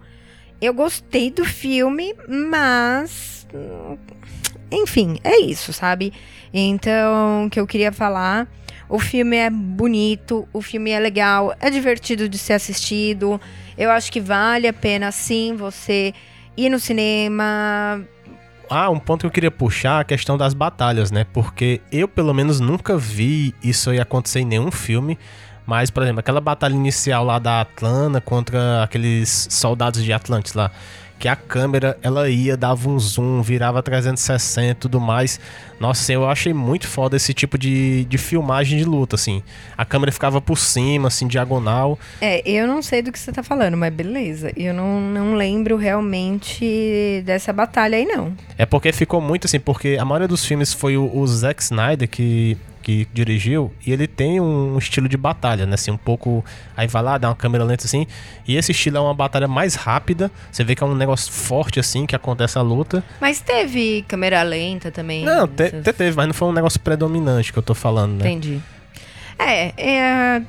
Eu 0.61 0.73
gostei 0.73 1.31
do 1.31 1.43
filme, 1.43 2.15
mas. 2.27 3.47
Enfim, 4.71 5.19
é 5.23 5.39
isso, 5.39 5.73
sabe? 5.73 6.13
Então, 6.53 7.45
o 7.45 7.49
que 7.49 7.59
eu 7.59 7.67
queria 7.67 7.91
falar 7.91 8.47
o 8.91 8.99
filme 8.99 9.37
é 9.37 9.49
bonito, 9.49 10.45
o 10.51 10.61
filme 10.61 10.91
é 10.91 10.99
legal, 10.99 11.55
é 11.61 11.69
divertido 11.69 12.27
de 12.27 12.37
ser 12.37 12.53
assistido. 12.53 13.39
Eu 13.77 13.89
acho 13.89 14.11
que 14.11 14.19
vale 14.19 14.67
a 14.67 14.73
pena 14.73 15.13
sim 15.13 15.55
você 15.55 16.13
ir 16.57 16.69
no 16.69 16.77
cinema. 16.77 18.05
Ah, 18.73 18.89
um 18.89 18.97
ponto 18.97 19.19
que 19.19 19.25
eu 19.27 19.31
queria 19.31 19.51
puxar 19.51 19.99
a 19.99 20.03
questão 20.05 20.37
das 20.37 20.53
batalhas, 20.53 21.11
né? 21.11 21.25
Porque 21.33 21.81
eu, 21.91 22.07
pelo 22.07 22.33
menos, 22.33 22.61
nunca 22.61 22.97
vi 22.97 23.53
isso 23.61 23.89
aí 23.89 23.99
acontecer 23.99 24.39
em 24.39 24.45
nenhum 24.45 24.71
filme. 24.71 25.19
Mas, 25.67 25.91
por 25.91 26.01
exemplo, 26.03 26.21
aquela 26.21 26.39
batalha 26.39 26.73
inicial 26.73 27.25
lá 27.25 27.37
da 27.37 27.59
Atlanta 27.59 28.21
contra 28.21 28.81
aqueles 28.81 29.49
soldados 29.51 30.01
de 30.01 30.13
Atlantis 30.13 30.53
lá 30.53 30.71
que 31.21 31.27
a 31.27 31.35
câmera 31.35 31.95
ela 32.01 32.27
ia, 32.27 32.57
dava 32.57 32.89
um 32.89 32.97
zoom, 32.97 33.43
virava 33.43 33.83
360 33.83 34.71
e 34.71 34.73
tudo 34.73 34.99
mais. 34.99 35.39
Nossa, 35.79 36.11
eu 36.11 36.27
achei 36.27 36.51
muito 36.51 36.87
foda 36.87 37.15
esse 37.15 37.31
tipo 37.31 37.59
de, 37.59 38.05
de 38.05 38.17
filmagem 38.17 38.79
de 38.79 38.83
luta, 38.83 39.15
assim. 39.15 39.43
A 39.77 39.85
câmera 39.85 40.11
ficava 40.11 40.41
por 40.41 40.57
cima, 40.57 41.09
assim, 41.09 41.27
diagonal. 41.27 41.99
É, 42.19 42.41
eu 42.49 42.67
não 42.67 42.81
sei 42.81 43.03
do 43.03 43.11
que 43.11 43.19
você 43.19 43.31
tá 43.31 43.43
falando, 43.43 43.77
mas 43.77 43.93
beleza. 43.93 44.51
Eu 44.57 44.73
não, 44.73 44.99
não 44.99 45.35
lembro 45.35 45.77
realmente 45.77 47.21
dessa 47.23 47.53
batalha 47.53 47.99
aí, 47.99 48.05
não. 48.05 48.33
É 48.57 48.65
porque 48.65 48.91
ficou 48.91 49.21
muito 49.21 49.45
assim, 49.45 49.59
porque 49.59 49.97
a 50.01 50.03
maioria 50.03 50.27
dos 50.27 50.43
filmes 50.43 50.73
foi 50.73 50.97
o, 50.97 51.15
o 51.15 51.27
Zack 51.27 51.61
Snyder 51.61 52.09
que 52.09 52.57
que 52.81 53.07
dirigiu, 53.13 53.71
e 53.85 53.91
ele 53.91 54.07
tem 54.07 54.39
um 54.39 54.77
estilo 54.77 55.07
de 55.07 55.17
batalha, 55.17 55.65
né? 55.65 55.75
Assim, 55.75 55.91
um 55.91 55.97
pouco. 55.97 56.43
Aí 56.75 56.87
vai 56.87 57.03
lá, 57.03 57.17
dá 57.17 57.29
uma 57.29 57.35
câmera 57.35 57.63
lenta 57.63 57.85
assim. 57.85 58.07
E 58.47 58.57
esse 58.57 58.71
estilo 58.71 58.97
é 58.97 58.99
uma 58.99 59.13
batalha 59.13 59.47
mais 59.47 59.75
rápida. 59.75 60.31
Você 60.51 60.63
vê 60.63 60.75
que 60.75 60.83
é 60.83 60.85
um 60.85 60.95
negócio 60.95 61.31
forte, 61.31 61.79
assim, 61.79 62.05
que 62.05 62.15
acontece 62.15 62.57
a 62.57 62.61
luta. 62.61 63.03
Mas 63.19 63.39
teve 63.39 64.03
câmera 64.07 64.41
lenta 64.43 64.91
também. 64.91 65.23
Não, 65.23 65.47
te, 65.47 65.69
te 65.69 65.93
teve, 65.93 66.15
mas 66.15 66.27
não 66.27 66.33
foi 66.33 66.47
um 66.47 66.53
negócio 66.53 66.79
predominante 66.79 67.53
que 67.53 67.59
eu 67.59 67.63
tô 67.63 67.73
falando, 67.73 68.23
né? 68.23 68.29
Entendi. 68.29 68.61
É, 69.37 69.73
é. 69.77 70.41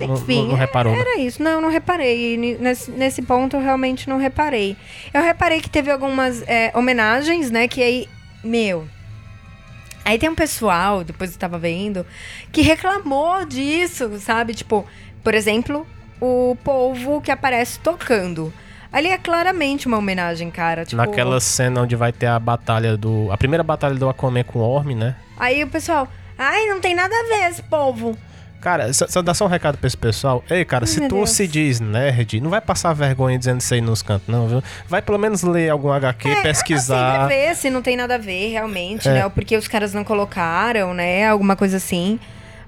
Enfim, 0.00 0.36
não, 0.36 0.42
não, 0.42 0.48
não 0.50 0.56
reparou. 0.56 0.92
Né? 0.92 1.00
Era 1.00 1.16
né? 1.16 1.22
isso. 1.22 1.42
Não, 1.42 1.60
não 1.60 1.70
reparei. 1.70 2.36
Nesse, 2.58 2.90
nesse 2.90 3.22
ponto 3.22 3.56
eu 3.56 3.60
realmente 3.60 4.08
não 4.08 4.18
reparei. 4.18 4.76
Eu 5.12 5.22
reparei 5.22 5.60
que 5.60 5.70
teve 5.70 5.90
algumas 5.90 6.42
é, 6.48 6.72
homenagens, 6.74 7.50
né? 7.50 7.68
Que 7.68 7.82
aí, 7.82 8.08
meu, 8.42 8.88
Aí 10.04 10.18
tem 10.18 10.28
um 10.28 10.34
pessoal, 10.34 11.02
depois 11.02 11.32
eu 11.32 11.38
tava 11.38 11.58
vendo, 11.58 12.04
que 12.52 12.60
reclamou 12.60 13.44
disso, 13.46 14.18
sabe? 14.20 14.54
Tipo, 14.54 14.84
por 15.22 15.34
exemplo, 15.34 15.86
o 16.20 16.56
povo 16.62 17.20
que 17.20 17.30
aparece 17.30 17.78
tocando. 17.78 18.52
Ali 18.92 19.08
é 19.08 19.18
claramente 19.18 19.88
uma 19.88 19.98
homenagem, 19.98 20.50
cara. 20.50 20.84
Tipo, 20.84 20.96
Naquela 20.96 21.40
cena 21.40 21.82
onde 21.82 21.96
vai 21.96 22.12
ter 22.12 22.26
a 22.26 22.38
batalha 22.38 22.96
do. 22.96 23.28
A 23.32 23.36
primeira 23.36 23.64
batalha 23.64 23.94
do 23.96 24.08
Aquaman 24.08 24.44
com 24.44 24.60
o 24.60 24.62
Orm, 24.62 24.94
né? 24.94 25.16
Aí 25.36 25.64
o 25.64 25.68
pessoal. 25.68 26.06
Ai, 26.38 26.66
não 26.66 26.80
tem 26.80 26.94
nada 26.94 27.12
a 27.14 27.22
ver 27.28 27.50
esse 27.50 27.62
povo. 27.62 28.16
Cara, 28.64 28.90
só, 28.94 29.20
dá 29.20 29.34
só 29.34 29.44
um 29.44 29.48
recado 29.48 29.76
pra 29.76 29.86
esse 29.86 29.96
pessoal. 29.96 30.42
Ei, 30.48 30.64
cara, 30.64 30.84
Ai, 30.84 30.86
se 30.86 31.06
tu 31.06 31.16
Deus. 31.16 31.28
se 31.28 31.46
diz 31.46 31.80
nerd, 31.80 32.40
não 32.40 32.48
vai 32.48 32.62
passar 32.62 32.94
vergonha 32.94 33.38
dizendo 33.38 33.60
isso 33.60 33.74
aí 33.74 33.82
nos 33.82 34.00
cantos, 34.00 34.26
não, 34.26 34.48
viu? 34.48 34.64
Vai 34.88 35.02
pelo 35.02 35.18
menos 35.18 35.42
ler 35.42 35.68
algum 35.68 35.92
HQ, 35.92 36.26
é, 36.26 36.40
pesquisar. 36.40 37.26
Assim, 37.26 37.28
ver 37.28 37.56
se 37.56 37.68
não 37.68 37.82
tem 37.82 37.94
nada 37.94 38.14
a 38.14 38.18
ver, 38.18 38.52
realmente, 38.52 39.06
é. 39.06 39.12
né? 39.12 39.28
Porque 39.28 39.54
os 39.54 39.68
caras 39.68 39.92
não 39.92 40.02
colocaram, 40.02 40.94
né? 40.94 41.28
Alguma 41.28 41.56
coisa 41.56 41.76
assim. 41.76 42.18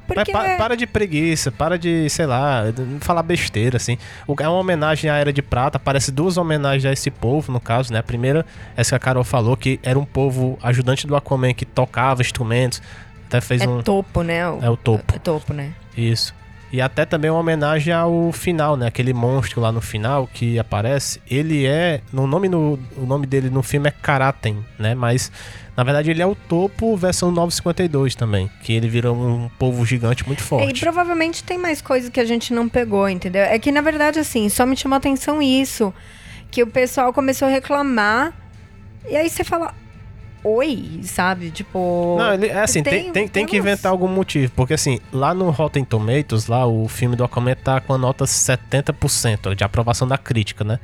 Porque... 0.07 0.33
Pa 0.33 0.57
para 0.59 0.77
de 0.77 0.87
preguiça, 0.87 1.51
para 1.51 1.79
de, 1.79 2.09
sei 2.11 2.27
lá, 2.27 2.65
falar 3.01 3.23
besteira, 3.23 3.79
assim. 3.79 3.97
É 4.39 4.49
uma 4.49 4.59
homenagem 4.59 5.11
à 5.11 5.17
Era 5.17 5.33
de 5.33 5.41
Prata, 5.41 5.79
parece 5.79 6.13
duas 6.13 6.37
homenagens 6.37 6.85
a 6.85 6.93
esse 6.93 7.11
povo, 7.11 7.51
no 7.51 7.59
caso, 7.59 7.91
né? 7.91 8.01
A 8.01 8.03
primeira, 8.03 8.45
essa 8.77 8.91
que 8.91 8.97
a 8.97 8.99
Carol 8.99 9.25
falou, 9.25 9.57
que 9.57 9.81
era 9.83 9.99
um 9.99 10.05
povo 10.05 10.59
ajudante 10.63 11.07
do 11.07 11.17
Aquaman 11.17 11.55
que 11.55 11.65
tocava 11.65 12.21
instrumentos, 12.21 12.83
até 13.27 13.41
fez 13.41 13.63
é 13.63 13.69
um... 13.69 13.83
topo, 13.83 14.23
né? 14.23 14.49
O... 14.49 14.63
É 14.63 14.71
o 14.71 14.77
topo. 14.77 15.15
É 15.15 15.19
topo, 15.19 15.53
né? 15.53 15.73
Isso. 15.97 16.35
E 16.73 16.81
até 16.81 17.05
também 17.05 17.31
uma 17.31 17.41
homenagem 17.41 17.93
ao 17.93 18.33
final, 18.33 18.77
né? 18.77 18.87
Aquele 18.87 19.13
monstro 19.13 19.61
lá 19.61 19.71
no 19.71 19.81
final 19.81 20.29
que 20.33 20.59
aparece. 20.59 21.21
Ele 21.31 21.65
é. 21.65 22.01
No 22.13 22.27
nome, 22.27 22.49
no, 22.49 22.79
o 22.97 23.07
nome 23.07 23.27
dele 23.27 23.49
no 23.51 23.63
filme 23.63 23.89
é 23.89 23.91
Karaten, 23.91 24.65
né? 24.79 24.95
Mas 24.95 25.31
na 25.77 25.85
verdade 25.85 26.11
ele 26.11 26.21
é 26.21 26.27
o 26.27 26.35
topo 26.35 26.97
versão 26.97 27.31
952 27.31 28.15
também. 28.15 28.51
Que 28.63 28.73
ele 28.73 28.89
vira 28.89 29.13
um 29.13 29.49
povo 29.59 29.87
gigante 29.87 30.27
muito 30.27 30.43
forte. 30.43 30.77
E 30.77 30.81
provavelmente 30.81 31.45
tem 31.45 31.57
mais 31.57 31.81
coisas 31.81 32.11
que 32.11 32.21
a 32.21 32.25
gente 32.25 32.53
não 32.53 32.69
pegou, 32.69 33.09
entendeu? 33.09 33.43
É 33.43 33.59
que 33.59 33.71
na 33.71 33.81
verdade, 33.81 34.19
assim, 34.19 34.49
só 34.49 34.67
me 34.67 34.77
chamou 34.77 34.97
atenção 34.97 35.41
isso. 35.41 35.95
Que 36.51 36.63
o 36.63 36.67
pessoal 36.67 37.13
começou 37.13 37.47
a 37.47 37.51
reclamar. 37.51 38.35
E 39.09 39.17
aí 39.17 39.31
você 39.31 39.45
fala, 39.45 39.73
oi, 40.47 41.01
sabe? 41.03 41.51
Tipo. 41.51 42.17
Não, 42.19 42.35
ele, 42.35 42.47
é 42.47 42.61
assim, 42.61 42.83
tem, 42.83 43.05
tem, 43.05 43.13
tem, 43.13 43.29
tem 43.29 43.47
que 43.47 43.57
inventar 43.57 43.91
algum 43.91 44.09
motivo. 44.09 44.53
Porque 44.55 44.75
assim, 44.75 45.01
lá 45.13 45.35
no 45.35 45.51
Rotten 45.51 45.85
Tomatoes, 45.85 46.47
lá 46.47 46.67
o 46.67 46.87
filme 46.89 47.17
do 47.17 47.25
Aquaman 47.25 47.55
tá 47.55 47.81
com 47.81 47.93
a 47.93 47.99
nota 47.99 48.25
70% 48.25 49.55
de 49.55 49.65
aprovação 49.65 50.07
da 50.07 50.17
crítica, 50.17 50.63
né? 50.65 50.79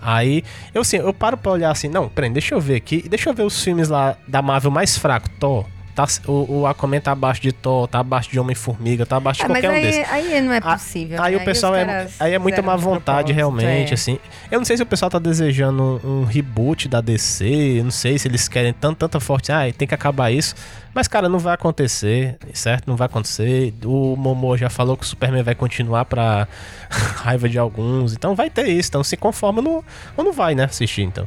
Aí, 0.00 0.42
eu 0.74 0.80
assim, 0.80 0.96
eu 0.96 1.14
paro 1.14 1.36
pra 1.36 1.52
olhar 1.52 1.70
assim, 1.70 1.86
não, 1.86 2.08
peraí, 2.08 2.28
deixa 2.28 2.56
eu 2.56 2.60
ver 2.60 2.74
aqui, 2.74 3.08
deixa 3.08 3.30
eu 3.30 3.34
ver 3.34 3.44
os 3.44 3.62
filmes 3.62 3.88
lá 3.88 4.16
da 4.26 4.42
Marvel 4.42 4.70
mais 4.70 4.98
fraco, 4.98 5.28
Thor, 5.38 5.64
tá, 5.94 6.06
o, 6.26 6.60
o 6.60 6.66
Aquaman 6.66 7.00
tá 7.00 7.12
abaixo 7.12 7.40
de 7.40 7.52
Thor, 7.52 7.86
tá 7.86 8.00
abaixo 8.00 8.30
de 8.30 8.38
Homem-Formiga, 8.38 9.04
tá 9.04 9.16
abaixo 9.16 9.40
de 9.40 9.46
Ah, 9.46 9.48
mas 9.48 9.62
qualquer 9.62 9.70
um 9.70 9.76
aí, 9.78 9.82
desses. 9.82 10.12
aí 10.12 10.40
não 10.40 10.52
é 10.52 10.60
possível. 10.60 11.22
Aí 11.22 11.36
né? 11.36 11.42
o 11.42 11.44
pessoal 11.44 11.72
os 11.72 11.78
é, 11.78 12.08
aí 12.18 12.34
é 12.34 12.38
muita 12.38 12.62
má 12.62 12.76
de 12.76 12.82
vontade, 12.82 13.32
realmente, 13.32 13.90
é. 13.90 13.94
assim. 13.94 14.18
Eu 14.50 14.58
não 14.58 14.64
sei 14.64 14.76
se 14.76 14.82
o 14.82 14.86
pessoal 14.86 15.10
tá 15.10 15.18
desejando 15.18 16.00
um, 16.04 16.20
um 16.20 16.24
reboot 16.24 16.88
da 16.88 17.00
DC, 17.00 17.44
eu 17.78 17.84
não 17.84 17.90
sei 17.90 18.18
se 18.18 18.28
eles 18.28 18.48
querem 18.48 18.72
tanto, 18.72 18.98
tanta 18.98 19.20
forte, 19.20 19.52
ah, 19.52 19.62
tem 19.76 19.86
que 19.86 19.94
acabar 19.94 20.30
isso. 20.30 20.54
Mas, 20.94 21.08
cara, 21.08 21.28
não 21.28 21.38
vai 21.38 21.54
acontecer, 21.54 22.36
certo? 22.52 22.86
Não 22.86 22.96
vai 22.96 23.06
acontecer. 23.06 23.72
O 23.84 24.14
Momo 24.14 24.56
já 24.58 24.68
falou 24.68 24.96
que 24.96 25.04
o 25.04 25.06
Superman 25.06 25.42
vai 25.42 25.54
continuar 25.54 26.04
pra 26.04 26.46
raiva 26.90 27.48
de 27.48 27.58
alguns, 27.58 28.12
então 28.12 28.34
vai 28.34 28.50
ter 28.50 28.68
isso. 28.68 28.90
Então 28.90 29.02
se 29.02 29.16
conforma 29.16 29.62
no, 29.62 29.84
ou 30.16 30.24
não 30.24 30.32
vai, 30.32 30.54
né, 30.54 30.64
assistir, 30.64 31.02
então. 31.02 31.26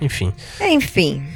Enfim. 0.00 0.32
Enfim. 0.60 1.26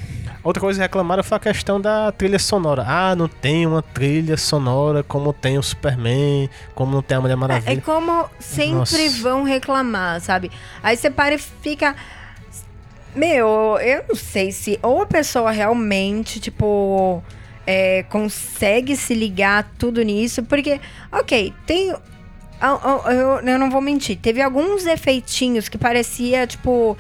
Outra 0.42 0.61
coisa 0.61 0.79
que 0.79 0.83
reclamaram 0.83 1.22
foi 1.22 1.37
a 1.37 1.40
questão 1.40 1.79
da 1.81 2.11
trilha 2.12 2.38
sonora. 2.38 2.83
Ah, 2.87 3.14
não 3.14 3.29
tem 3.29 3.66
uma 3.66 3.83
trilha 3.83 4.37
sonora 4.38 5.03
como 5.03 5.33
tem 5.35 5.59
o 5.59 5.62
Superman, 5.62 6.48
como 6.74 6.92
não 6.92 7.03
tem 7.03 7.18
a 7.18 7.20
Mulher 7.20 7.33
É, 7.33 7.35
é 7.35 7.37
Maravilha. 7.37 7.83
como 7.83 8.24
sempre 8.38 8.74
Nossa. 9.09 9.22
vão 9.22 9.42
reclamar, 9.42 10.20
sabe? 10.20 10.50
Aí 10.83 10.96
você 10.96 11.11
para 11.11 11.35
e 11.35 11.38
fica. 11.38 11.94
Meu, 13.14 13.76
eu 13.83 14.05
não 14.09 14.14
sei 14.14 14.53
se 14.53 14.79
ou 14.83 15.03
a 15.03 15.07
pessoa 15.07 15.50
realmente, 15.50 16.38
tipo, 16.40 17.22
é, 17.66 18.05
consegue 18.05 18.96
se 18.96 19.14
ligar 19.14 19.68
tudo 19.79 20.00
nisso, 20.03 20.42
porque, 20.44 20.81
ok, 21.12 21.53
tem. 21.66 21.90
ah, 22.61 22.79
ah, 23.05 23.12
Eu, 23.12 23.40
eu 23.40 23.59
não 23.59 23.68
vou 23.70 23.81
mentir, 23.81 24.16
teve 24.16 24.40
alguns 24.40 24.87
efeitinhos 24.87 25.68
que 25.68 25.76
parecia, 25.76 26.46
tipo, 26.46 26.96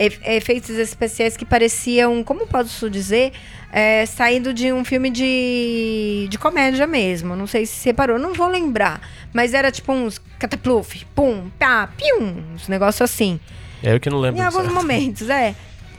efeitos 0.00 0.70
especiais 0.70 1.36
que 1.36 1.44
pareciam, 1.44 2.24
como 2.24 2.46
posso 2.46 2.88
dizer, 2.88 3.32
é, 3.70 4.06
saindo 4.06 4.54
de 4.54 4.72
um 4.72 4.84
filme 4.84 5.10
de, 5.10 6.26
de 6.30 6.38
comédia 6.38 6.86
mesmo. 6.86 7.36
Não 7.36 7.46
sei 7.46 7.66
se 7.66 7.74
separou, 7.74 8.18
não 8.18 8.32
vou 8.32 8.48
lembrar. 8.48 9.00
Mas 9.32 9.52
era 9.52 9.70
tipo 9.70 9.92
uns 9.92 10.20
catapluf, 10.38 11.04
pum, 11.14 11.50
pá, 11.58 11.88
pium, 11.96 12.42
uns 12.54 12.66
negócios 12.66 13.02
assim. 13.02 13.38
É 13.82 13.94
eu 13.94 14.00
que 14.00 14.08
não 14.08 14.18
lembro 14.18 14.40
Em 14.40 14.44
alguns 14.44 14.72
momentos, 14.72 15.28
é. 15.28 15.54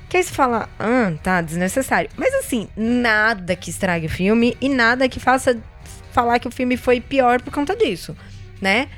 Que 0.10 0.18
aí 0.18 0.24
você 0.24 0.34
fala, 0.34 0.68
ah, 0.78 1.14
tá, 1.24 1.42
desnecessário. 1.42 2.10
Mas 2.18 2.34
assim, 2.34 2.68
nada 2.76 3.56
que 3.56 3.70
estrague 3.70 4.08
o 4.08 4.10
filme 4.10 4.58
e 4.60 4.68
nada 4.68 5.08
que 5.08 5.20
faça 5.20 5.58
falar 6.12 6.40
que 6.40 6.48
o 6.48 6.52
filme 6.52 6.76
foi 6.76 7.00
pior 7.00 7.42
por 7.42 7.54
conta 7.54 7.76
disso, 7.76 8.18
né? 8.60 8.90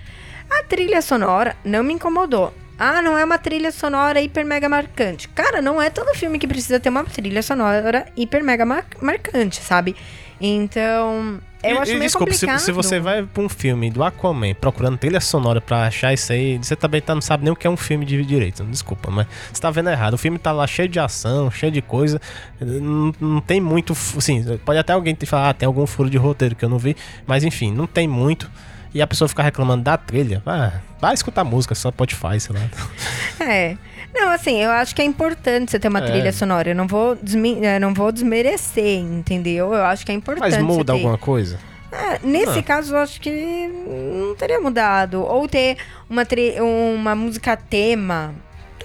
A 0.50 0.64
trilha 0.64 1.02
sonora 1.02 1.56
não 1.64 1.84
me 1.84 1.94
incomodou. 1.94 2.54
Ah, 2.86 3.02
não 3.02 3.18
é 3.18 3.24
uma 3.24 3.38
trilha 3.38 3.72
sonora 3.72 4.20
hiper 4.20 4.46
mega 4.46 4.68
marcante. 4.68 5.30
Cara, 5.30 5.62
não 5.62 5.82
é 5.82 5.90
todo 5.90 6.14
filme 6.16 6.38
que 6.38 6.46
precisa 6.48 6.80
ter 6.82 6.90
uma 6.90 7.04
trilha 7.06 7.42
sonora 7.42 8.06
hiper 8.18 8.44
mega 8.44 8.66
mar- 8.66 8.86
marcante, 9.02 9.62
sabe? 9.62 9.96
Então, 10.42 11.40
eu 11.64 11.76
E- 11.76 11.78
acho 11.80 11.92
e, 11.92 11.94
meio 11.94 12.04
desculpa, 12.04 12.34
se, 12.34 12.40
complicado. 12.42 12.60
se 12.60 12.72
você 12.74 13.00
vai 13.00 13.24
pra 13.24 13.42
um 13.42 13.48
filme 13.48 13.90
do 13.90 14.04
Aquaman 14.04 14.54
procurando 14.54 14.98
trilha 14.98 15.22
sonora 15.22 15.62
pra 15.62 15.84
achar 15.88 16.12
isso 16.14 16.34
aí, 16.34 16.58
você 16.58 16.76
também 16.76 17.00
tá, 17.00 17.16
não 17.16 17.22
sabe 17.22 17.46
nem 17.46 17.54
o 17.54 17.56
que 17.56 17.66
é 17.66 17.70
um 17.70 17.78
filme 17.78 18.06
de 18.06 18.22
direito. 18.26 18.62
Desculpa, 18.66 19.10
mas 19.10 19.28
você 19.54 19.62
tá 19.62 19.72
vendo 19.72 19.90
errado. 19.90 20.16
O 20.16 20.18
filme 20.18 20.38
tá 20.38 20.52
lá 20.52 20.68
cheio 20.68 20.90
de 20.90 21.00
ação, 21.00 21.50
cheio 21.50 21.72
de 21.72 21.82
coisa. 21.82 22.20
Não, 22.60 23.14
não 23.20 23.40
tem 23.40 23.62
muito. 23.62 23.94
Assim, 24.18 24.44
pode 24.66 24.78
até 24.80 24.92
alguém 24.92 25.16
te 25.16 25.26
falar, 25.26 25.50
ah, 25.52 25.54
tem 25.54 25.66
algum 25.66 25.88
furo 25.88 26.10
de 26.10 26.18
roteiro 26.18 26.54
que 26.56 26.66
eu 26.66 26.70
não 26.70 26.78
vi. 26.78 26.98
Mas 27.26 27.46
enfim, 27.46 27.72
não 27.72 27.88
tem 27.88 28.08
muito. 28.10 28.52
E 28.94 29.02
a 29.02 29.08
pessoa 29.08 29.28
ficar 29.30 29.44
reclamando 29.44 29.84
da 29.84 29.98
trilha. 29.98 30.44
Ah, 30.46 30.74
vai 31.08 31.14
escutar 31.14 31.44
música, 31.44 31.76
só 31.76 31.90
Spotify, 31.90 32.40
sei 32.40 32.56
lá. 32.56 33.46
É. 33.46 33.76
Não, 34.14 34.30
assim, 34.30 34.62
eu 34.62 34.70
acho 34.72 34.96
que 34.96 35.02
é 35.02 35.06
importante 35.06 35.72
você 35.72 35.80
ter 35.80 35.88
uma 35.88 36.00
É. 36.00 36.06
trilha 36.06 36.32
sonora. 36.32 36.70
Eu 36.70 36.76
não 36.76 36.88
vou, 36.88 37.16
desmi- 37.16 37.60
eh, 37.66 37.80
não 37.80 37.94
vou 37.94 38.12
desmerecer, 38.12 39.00
entendeu? 39.00 39.74
Eu 39.74 39.84
acho 39.86 40.06
que 40.06 40.12
é 40.12 40.16
importante. 40.16 40.52
Mas 40.56 40.64
muda 40.64 40.94
alguma 40.94 41.18
coisa? 41.18 41.58
É, 41.92 42.20
nesse 42.24 42.60
Ah. 42.60 42.64
caso, 42.64 42.94
eu 42.96 43.00
acho 43.00 43.20
que 43.20 43.68
não 44.16 44.36
teria 44.36 44.60
mudado. 44.62 45.22
Ou 45.24 45.48
ter 45.48 45.78
uma, 46.10 46.24
uma 46.62 47.16
música 47.16 47.58
tema. 47.58 48.34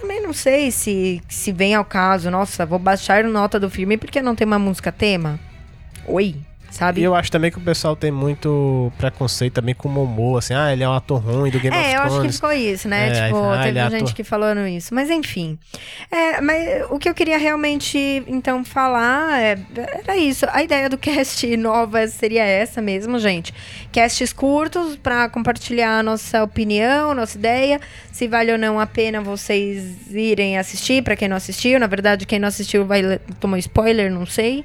Também 0.01 0.23
não 0.23 0.33
sei 0.33 0.71
se, 0.71 1.23
se 1.29 1.53
vem 1.53 1.75
ao 1.75 1.85
caso. 1.85 2.31
Nossa, 2.31 2.65
vou 2.67 2.79
baixar 2.79 3.23
nota 3.25 3.61
do 3.61 3.69
filme 3.71 3.97
porque 3.97 4.21
não 4.23 4.35
tem 4.35 4.47
uma 4.47 4.59
música 4.59 4.91
tema. 4.91 5.39
Oi, 6.07 6.37
sabe? 6.71 7.01
E 7.01 7.05
eu 7.05 7.15
acho 7.15 7.31
também 7.31 7.51
que 7.51 7.59
o 7.59 7.61
pessoal 7.61 7.97
tem 7.97 8.11
muito 8.11 8.93
preconceito 8.99 9.55
também 9.55 9.75
com 9.75 9.89
o 9.89 9.93
Momo, 9.93 10.37
assim, 10.37 10.55
ah, 10.55 10.73
ele 10.73 10.83
é 10.83 10.89
um 10.89 10.93
ator 10.93 11.19
ruim 11.21 11.51
do 11.51 11.59
Game 11.61 11.77
of 11.77 11.85
É, 11.87 11.91
eu 11.97 12.01
Thrones. 12.01 12.13
acho 12.15 12.23
que 12.27 12.33
ficou 12.33 12.53
isso, 12.53 12.89
né? 12.89 13.09
É, 13.09 13.27
tipo, 13.27 13.39
ah, 13.43 13.61
teve 13.63 13.79
é 13.79 13.91
gente 13.91 14.03
ator. 14.03 14.15
que 14.15 14.25
falando 14.25 14.67
isso. 14.67 14.95
Mas 14.95 15.11
enfim. 15.11 15.59
É, 16.11 16.41
mas 16.41 16.85
o 16.91 16.99
que 16.99 17.09
eu 17.09 17.15
queria 17.15 17.39
realmente, 17.39 18.23
então, 18.27 18.65
falar 18.65 19.41
é, 19.41 19.59
era 20.05 20.17
isso. 20.17 20.47
A 20.51 20.63
ideia 20.63 20.89
do 20.89 20.99
cast 20.99 21.47
nova 21.57 22.07
seria 22.09 22.45
essa 22.45 22.81
mesmo, 22.81 23.19
gente. 23.19 23.53
Casts 23.93 24.33
curtos 24.33 24.97
pra 24.97 25.29
compartilhar 25.29 25.99
a 25.99 26.03
nossa 26.03 26.43
opinião, 26.43 27.15
nossa 27.15 27.37
ideia. 27.39 27.81
Se 28.13 28.27
vale 28.27 28.53
ou 28.53 28.59
não 28.59 28.79
a 28.81 28.87
pena 28.87 29.21
vocês 29.21 30.11
irem 30.11 30.59
assistir, 30.59 31.03
pra 31.03 31.17
quem 31.17 31.29
não 31.29 31.37
assistiu. 31.37 31.79
Na 31.79 31.87
verdade, 31.87 32.27
quem 32.27 32.39
não 32.39 32.49
assistiu 32.49 32.85
vai 32.85 33.19
tomar 33.41 33.59
spoiler, 33.59 34.11
não 34.11 34.27
sei. 34.27 34.65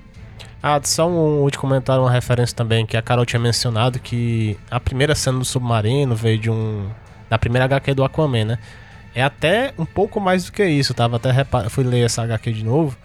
Ah, 0.65 0.79
só 0.81 1.09
um 1.09 1.41
último 1.41 1.59
comentário, 1.63 2.01
uma 2.01 2.09
referência 2.09 2.55
também, 2.55 2.85
que 2.85 2.95
a 2.95 3.01
Carol 3.01 3.25
tinha 3.25 3.39
mencionado 3.39 3.99
que 3.99 4.57
a 4.71 4.79
primeira 4.79 5.13
cena 5.13 5.37
do 5.37 5.43
submarino 5.43 6.15
veio 6.15 6.39
de 6.39 6.49
um. 6.49 6.89
da 7.29 7.37
primeira 7.37 7.65
HQ 7.65 7.93
do 7.93 8.01
Aquaman, 8.01 8.45
né? 8.45 8.59
É 9.13 9.21
até 9.21 9.73
um 9.77 9.85
pouco 9.85 10.21
mais 10.21 10.45
do 10.45 10.53
que 10.53 10.63
isso, 10.65 10.93
tava 10.93 11.17
até 11.17 11.31
repar... 11.31 11.69
fui 11.69 11.83
ler 11.83 12.05
essa 12.05 12.23
HQ 12.23 12.53
de 12.53 12.63
novo. 12.63 12.97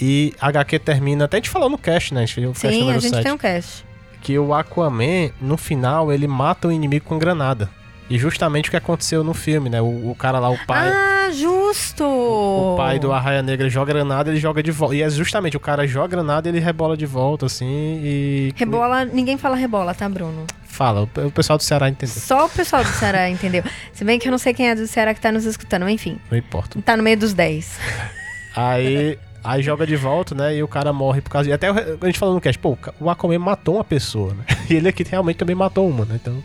E 0.00 0.34
a 0.40 0.48
HQ 0.48 0.78
termina, 0.78 1.26
até 1.26 1.36
a 1.36 1.40
gente 1.40 1.50
falou 1.50 1.68
no 1.68 1.76
cast, 1.76 2.14
né? 2.14 2.22
A 2.22 2.24
gente 2.24 2.34
fez 2.34 2.48
o 2.48 2.52
cast 2.52 2.68
Sim, 2.68 2.90
a 2.90 2.92
gente 2.94 3.10
7, 3.10 3.22
tem 3.22 3.32
um 3.32 3.38
cast. 3.38 3.84
que 4.22 4.38
o 4.38 4.54
Aquaman, 4.54 5.30
no 5.42 5.58
final, 5.58 6.10
ele 6.10 6.26
mata 6.26 6.68
o 6.68 6.72
inimigo 6.72 7.04
com 7.04 7.18
granada. 7.18 7.68
E 8.08 8.18
justamente 8.18 8.68
o 8.68 8.70
que 8.70 8.76
aconteceu 8.78 9.22
no 9.22 9.34
filme, 9.34 9.68
né? 9.68 9.80
O, 9.82 10.10
o 10.10 10.16
cara 10.18 10.38
lá, 10.38 10.48
o 10.48 10.58
pai. 10.66 10.88
Ah, 10.90 11.13
justo! 11.32 12.04
O 12.04 12.74
pai 12.76 12.98
do 12.98 13.12
Arraia 13.12 13.42
Negra 13.42 13.68
joga 13.68 13.92
granada, 13.92 14.30
ele 14.30 14.40
joga 14.40 14.62
de 14.62 14.70
volta. 14.70 14.94
E 14.94 15.02
é 15.02 15.10
justamente 15.10 15.56
o 15.56 15.60
cara 15.60 15.86
joga 15.86 16.08
granada 16.08 16.48
e 16.48 16.52
ele 16.52 16.60
rebola 16.60 16.96
de 16.96 17.06
volta, 17.06 17.46
assim, 17.46 18.00
e. 18.02 18.52
Rebola, 18.56 19.04
ninguém 19.04 19.36
fala 19.36 19.56
rebola, 19.56 19.94
tá, 19.94 20.08
Bruno? 20.08 20.46
Fala, 20.64 21.02
o 21.02 21.30
pessoal 21.30 21.56
do 21.56 21.62
Ceará 21.62 21.88
entendeu. 21.88 22.16
Só 22.16 22.46
o 22.46 22.48
pessoal 22.48 22.82
do 22.82 22.90
Ceará 22.90 23.28
entendeu. 23.30 23.62
Se 23.92 24.04
bem 24.04 24.18
que 24.18 24.26
eu 24.26 24.32
não 24.32 24.38
sei 24.38 24.52
quem 24.52 24.68
é 24.68 24.74
do 24.74 24.86
Ceará 24.86 25.14
que 25.14 25.20
tá 25.20 25.30
nos 25.30 25.44
escutando, 25.44 25.82
mas 25.82 25.92
enfim. 25.92 26.18
Não 26.30 26.36
importa. 26.36 26.80
Tá 26.82 26.96
no 26.96 27.02
meio 27.02 27.16
dos 27.16 27.32
10. 27.32 27.78
Aí. 28.56 29.18
Aí 29.44 29.62
joga 29.62 29.86
de 29.86 29.94
volta, 29.94 30.34
né? 30.34 30.56
E 30.56 30.62
o 30.62 30.68
cara 30.68 30.90
morre 30.90 31.20
por 31.20 31.28
causa 31.28 31.46
de. 31.46 31.52
Até 31.52 31.68
a 31.68 32.06
gente 32.06 32.18
falou 32.18 32.34
no 32.34 32.40
cast, 32.40 32.58
pô, 32.58 32.78
o 32.98 33.10
Aquaman 33.10 33.38
matou 33.38 33.74
uma 33.74 33.84
pessoa, 33.84 34.32
né? 34.32 34.44
E 34.70 34.74
ele 34.74 34.88
aqui 34.88 35.04
realmente 35.04 35.36
também 35.36 35.54
matou 35.54 35.86
uma, 35.86 36.06
né? 36.06 36.18
Então. 36.20 36.42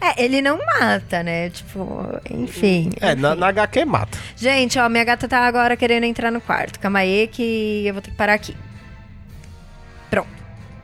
É, 0.00 0.24
ele 0.24 0.40
não 0.40 0.58
mata, 0.58 1.22
né? 1.22 1.50
Tipo, 1.50 2.06
enfim. 2.30 2.90
É, 3.00 3.12
enfim. 3.12 3.20
na, 3.20 3.34
na 3.34 3.48
HQ 3.48 3.84
mata. 3.84 4.18
Gente, 4.36 4.78
ó, 4.78 4.88
minha 4.88 5.04
gata 5.04 5.26
tá 5.28 5.40
agora 5.40 5.76
querendo 5.76 6.04
entrar 6.04 6.30
no 6.30 6.40
quarto. 6.40 6.78
Calma 6.78 7.00
aí 7.00 7.28
que 7.28 7.84
eu 7.86 7.92
vou 7.92 8.02
ter 8.02 8.10
que 8.10 8.16
parar 8.16 8.34
aqui. 8.34 8.56
Pronto. 10.10 10.28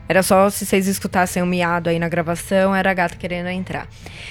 Era 0.07 0.21
só 0.21 0.49
se 0.49 0.65
vocês 0.65 0.87
escutassem 0.87 1.41
o 1.41 1.45
miado 1.45 1.89
aí 1.89 1.97
na 1.97 2.07
gravação, 2.07 2.75
era 2.75 2.91
a 2.91 2.93
gata 2.93 3.15
querendo 3.15 3.47
entrar. 3.47 3.87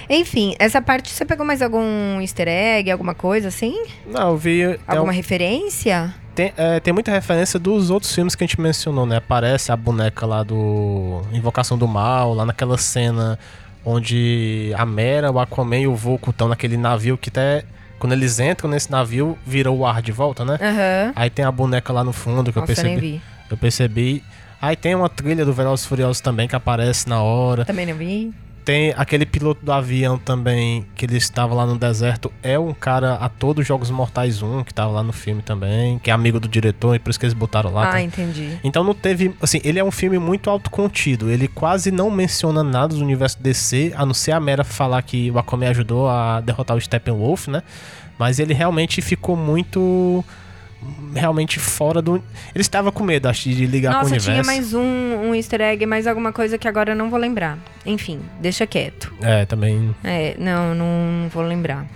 Enfim, 0.09 0.55
essa 0.59 0.81
parte, 0.81 1.11
você 1.11 1.25
pegou 1.25 1.45
mais 1.45 1.63
algum 1.63 2.21
easter 2.21 2.47
egg, 2.47 2.91
alguma 2.91 3.15
coisa 3.15 3.49
assim? 3.49 3.85
Não, 4.07 4.31
eu 4.31 4.37
vi. 4.37 4.67
Tem, 4.67 4.79
Alguma 4.87 5.13
referência? 5.13 6.15
tem, 6.35 6.53
é, 6.57 6.79
tem 6.79 6.93
muita 6.93 7.11
referência 7.11 7.59
dos 7.59 7.91
outros 7.91 8.15
filmes 8.15 8.35
que 8.35 8.45
a 8.45 8.47
gente 8.47 8.61
mencionou, 8.61 9.07
né? 9.07 9.17
Aparece 9.17 9.73
a 9.73 9.77
boneca 9.77 10.27
lá 10.27 10.43
do. 10.43 11.23
Invocação 11.33 11.79
do 11.79 11.89
Mal, 11.89 12.35
lá 12.35 12.45
naquela 12.45 12.79
cena 12.79 13.39
onde 13.85 14.73
a 14.77 14.85
Mera, 14.87 15.31
o 15.31 15.39
Aquaman 15.39 15.79
e 15.81 15.87
o 15.87 15.95
Vulco 15.95 16.31
estão 16.31 16.49
naquele 16.49 16.77
navio 16.77 17.17
que 17.19 17.29
até. 17.29 17.65
Quando 17.99 18.13
eles 18.13 18.39
entram 18.39 18.69
nesse 18.69 18.91
navio, 18.91 19.39
vira 19.47 19.71
o 19.71 19.87
ar 19.87 20.03
de 20.03 20.13
volta, 20.13 20.45
né? 20.45 20.59
Aham. 20.61 21.13
Aí 21.17 21.31
tem 21.31 21.45
a 21.45 21.51
boneca 21.51 21.93
lá 21.93 22.05
no 22.05 22.13
fundo 22.13 22.53
que 22.53 22.59
eu 22.59 22.61
Nossa, 22.61 22.73
eu 22.73 22.77
percebi. 22.77 23.01
vi. 23.01 23.23
Eu 23.51 23.57
percebi. 23.57 24.23
Aí 24.61 24.77
tem 24.77 24.95
uma 24.95 25.09
trilha 25.09 25.45
do 25.45 25.53
Velozes 25.53 25.87
Furiosos 25.87 26.21
também 26.21 26.47
que 26.49 26.57
aparece 26.57 27.09
na 27.09 27.23
hora. 27.23 27.65
Também 27.65 27.87
não 27.87 27.95
vi. 27.95 28.33
Tem 28.65 28.95
aquele 28.97 29.27
piloto 29.27 29.65
do 29.65 29.71
avião 29.71 30.17
também 30.17 30.87
que 30.95 31.05
ele 31.05 31.19
estava 31.19 31.55
lá 31.55 31.67
no 31.67 31.77
deserto. 31.77 32.33
É 32.43 32.59
um 32.59 32.73
cara 32.73 33.15
ator 33.17 33.53
dos 33.53 33.67
Jogos 33.67 33.91
Mortais 33.91 34.41
1 34.41 34.65
que 34.65 34.73
estava 34.73 34.91
lá 34.91 35.03
no 35.03 35.13
filme 35.13 35.43
também, 35.43 35.99
que 35.99 36.11
é 36.11 36.15
amigo 36.15 36.41
do 36.41 36.49
diretor 36.49 36.95
e 36.95 36.99
por 36.99 37.11
isso 37.11 37.21
que 37.21 37.27
eles 37.27 37.35
botaram 37.35 37.71
lá. 37.71 37.89
Ah, 37.89 37.93
tá? 37.93 38.01
entendi. 38.01 38.59
Então 38.65 38.83
não 38.83 38.95
teve, 38.95 39.35
assim, 39.43 39.61
ele 39.63 39.79
é 39.79 39.85
um 39.85 39.91
filme 39.91 40.19
muito 40.19 40.49
autocontido. 40.49 41.31
Ele 41.31 41.47
quase 41.47 41.91
não 41.91 42.11
menciona 42.11 42.63
nada 42.63 42.95
do 42.95 43.03
universo 43.03 43.41
DC, 43.43 43.93
a 43.97 44.07
não 44.07 44.15
ser 44.15 44.33
a 44.33 44.41
Mera 44.41 44.65
falar 44.65 45.03
que 45.03 45.31
o 45.31 45.39
Aquaman 45.39 45.69
ajudou 45.69 46.09
a 46.09 46.41
derrotar 46.41 46.75
o 46.75 46.81
Steppenwolf, 46.81 47.49
né? 47.49 47.63
Mas 48.19 48.39
ele 48.39 48.55
realmente 48.55 49.03
ficou 49.03 49.37
muito 49.37 50.25
realmente 51.15 51.59
fora 51.59 52.03
do. 52.03 52.17
Ele 52.17 52.23
estava 52.57 52.91
com 52.91 53.05
medo, 53.05 53.29
acho, 53.29 53.49
de 53.49 53.67
ligar 53.67 53.93
com 53.93 53.99
o 53.99 54.03
Nossa, 54.03 54.15
universo. 54.15 54.43
tinha 54.43 54.45
mais 54.45 54.75
um, 54.75 55.29
um 55.29 55.35
easter 55.35 55.61
egg, 55.61 55.87
mais 55.87 56.07
alguma 56.07 56.33
coisa 56.33 56.59
que 56.59 56.69
agora 56.69 56.93
eu 56.93 56.97
não 56.97 57.11
vou 57.11 57.19
lembrar. 57.19 57.59
Enfim, 57.87 58.21
deixa 58.41 58.67
quieto. 58.67 59.13
É, 59.21 59.45
também. 59.45 59.95
É, 60.03 60.35
não, 60.39 60.75
não 60.75 61.29
vou 61.29 61.43
lembrar. 61.43 61.87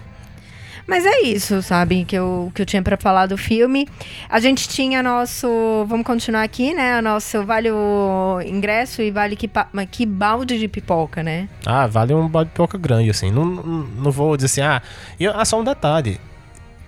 Mas 0.89 1.05
é 1.05 1.21
isso, 1.21 1.61
sabe, 1.61 2.07
que 2.07 2.17
eu, 2.17 2.51
que 2.55 2.63
eu 2.63 2.67
tinha 2.67 2.81
pra 2.81 2.97
falar 2.97 3.27
do 3.27 3.37
filme. 3.37 3.87
A 4.27 4.41
gente 4.41 4.67
tinha 4.67 5.03
nosso. 5.03 5.47
Vamos 5.87 6.07
continuar 6.07 6.43
aqui, 6.43 6.73
né? 6.73 6.99
O 6.99 7.03
nosso 7.03 7.45
vale 7.45 7.71
o 7.71 8.41
ingresso 8.41 9.03
e 9.03 9.11
vale 9.11 9.37
que, 9.37 9.51
que 9.91 10.07
balde 10.07 10.59
de 10.59 10.67
pipoca, 10.67 11.23
né? 11.23 11.47
Ah, 11.67 11.87
vale 11.87 12.15
um 12.15 12.27
balde 12.27 12.49
de 12.49 12.55
pipoca 12.55 12.79
grande, 12.79 13.11
assim. 13.11 13.31
Não, 13.31 13.45
não, 13.45 13.63
não 13.63 14.11
vou 14.11 14.35
dizer 14.35 14.47
assim, 14.47 14.61
ah. 14.63 14.81
E 15.21 15.27
ah, 15.27 15.45
só 15.45 15.61
um 15.61 15.65
detalhe. 15.65 16.19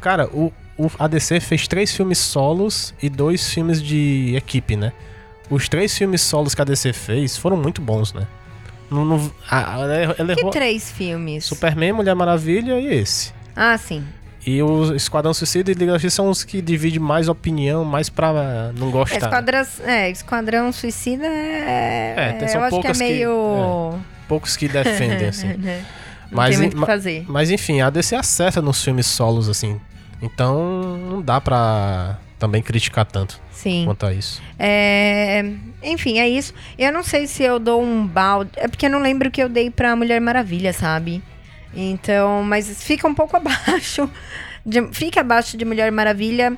Cara, 0.00 0.28
o, 0.28 0.50
o 0.86 0.90
ADC 0.98 1.40
fez 1.40 1.66
três 1.68 1.94
filmes 1.94 2.18
solos 2.18 2.94
e 3.02 3.08
dois 3.08 3.50
filmes 3.52 3.82
de 3.82 4.34
equipe, 4.36 4.76
né? 4.76 4.92
Os 5.50 5.68
três 5.68 5.96
filmes 5.96 6.20
solos 6.22 6.54
que 6.54 6.62
a 6.62 6.64
DC 6.64 6.92
fez 6.92 7.36
foram 7.36 7.56
muito 7.56 7.80
bons, 7.80 8.12
né? 8.12 8.26
Não, 8.90 9.04
não, 9.04 9.30
ah, 9.50 9.78
ela, 9.80 9.94
ela 10.18 10.34
Que 10.34 10.40
errou. 10.40 10.50
três 10.50 10.90
filmes? 10.90 11.44
Superman, 11.44 11.92
Mulher 11.92 12.14
Maravilha 12.14 12.78
e 12.80 12.86
esse. 12.94 13.32
Ah, 13.54 13.76
sim. 13.78 14.04
E 14.46 14.62
o 14.62 14.94
Esquadrão 14.96 15.34
Suicida 15.34 15.70
e 15.70 15.74
Liga 15.74 15.92
da 15.92 15.98
Justiça 15.98 16.16
são 16.16 16.30
os 16.30 16.42
que 16.44 16.62
dividem 16.62 16.98
mais 16.98 17.28
opinião, 17.28 17.84
mais 17.84 18.08
pra 18.08 18.72
não 18.76 18.90
gostar. 18.90 19.16
Esquadrão, 19.18 19.66
é, 19.84 20.10
Esquadrão 20.10 20.72
Suicida 20.72 21.26
é. 21.26 22.14
É, 22.16 22.32
tem- 22.38 22.48
são 22.48 22.60
eu 22.60 22.66
acho 22.66 22.70
que 22.70 22.78
é 22.78 22.82
poucas 22.82 22.98
que- 22.98 23.04
meio. 23.04 23.98
Poucos 24.26 24.56
que 24.56 24.66
defendem, 24.68 25.28
assim. 25.28 25.48
Não 26.30 26.36
Mas, 26.36 26.50
tem 26.50 26.58
muito 26.58 26.76
o 26.76 26.80
que 26.80 26.86
fazer. 26.86 27.24
Mas 27.28 27.50
enfim, 27.50 27.80
a 27.80 27.90
DC 27.90 28.14
acerta 28.14 28.62
nos 28.62 28.82
filmes 28.82 29.06
solos, 29.06 29.48
assim. 29.48 29.80
Então 30.22 30.96
não 30.98 31.22
dá 31.22 31.40
pra 31.40 32.18
também 32.38 32.62
criticar 32.62 33.04
tanto 33.04 33.40
Sim. 33.52 33.84
quanto 33.84 34.06
a 34.06 34.12
isso. 34.12 34.40
É, 34.58 35.44
Enfim, 35.82 36.18
é 36.18 36.28
isso. 36.28 36.54
Eu 36.78 36.92
não 36.92 37.02
sei 37.02 37.26
se 37.26 37.42
eu 37.42 37.58
dou 37.58 37.82
um 37.82 38.06
balde. 38.06 38.50
É 38.56 38.66
porque 38.68 38.86
eu 38.86 38.90
não 38.90 39.00
lembro 39.00 39.30
que 39.30 39.42
eu 39.42 39.48
dei 39.48 39.70
pra 39.70 39.94
Mulher 39.96 40.20
Maravilha, 40.20 40.72
sabe? 40.72 41.22
Então, 41.74 42.42
mas 42.42 42.82
fica 42.82 43.06
um 43.06 43.14
pouco 43.14 43.36
abaixo. 43.38 44.08
de- 44.64 44.88
Fica 44.92 45.20
abaixo 45.20 45.56
de 45.56 45.64
Mulher 45.64 45.90
Maravilha. 45.92 46.56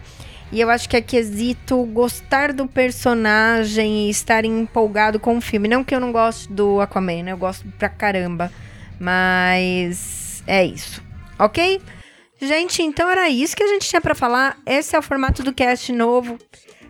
E 0.53 0.61
eu 0.61 0.69
acho 0.69 0.87
que 0.89 0.97
é 0.97 1.01
quesito 1.01 1.83
gostar 1.87 2.53
do 2.53 2.67
personagem 2.69 4.07
e 4.07 4.11
estar 4.11 4.45
empolgado 4.45 5.19
com 5.19 5.39
o 5.39 5.41
filme. 5.41 5.67
Não 5.67 5.83
que 5.83 5.95
eu 5.95 6.01
não 6.01 6.13
goste 6.13 6.53
do 6.53 6.79
Aquaman, 6.81 7.23
né? 7.23 7.33
Eu 7.33 7.39
gosto 7.39 7.67
pra 7.79 7.89
caramba. 7.89 8.53
Mas 9.01 10.43
é 10.47 10.65
isso. 10.65 11.03
Ok? 11.39 11.81
Gente, 12.43 12.83
então 12.83 13.09
era 13.09 13.29
isso 13.29 13.57
que 13.57 13.63
a 13.63 13.69
gente 13.69 13.89
tinha 13.89 14.01
pra 14.01 14.17
falar. 14.17 14.59
Esse 14.67 14.97
é 14.97 14.99
o 14.99 15.03
formato 15.03 15.45
do 15.45 15.53
cast 15.53 15.93
novo. 15.93 16.37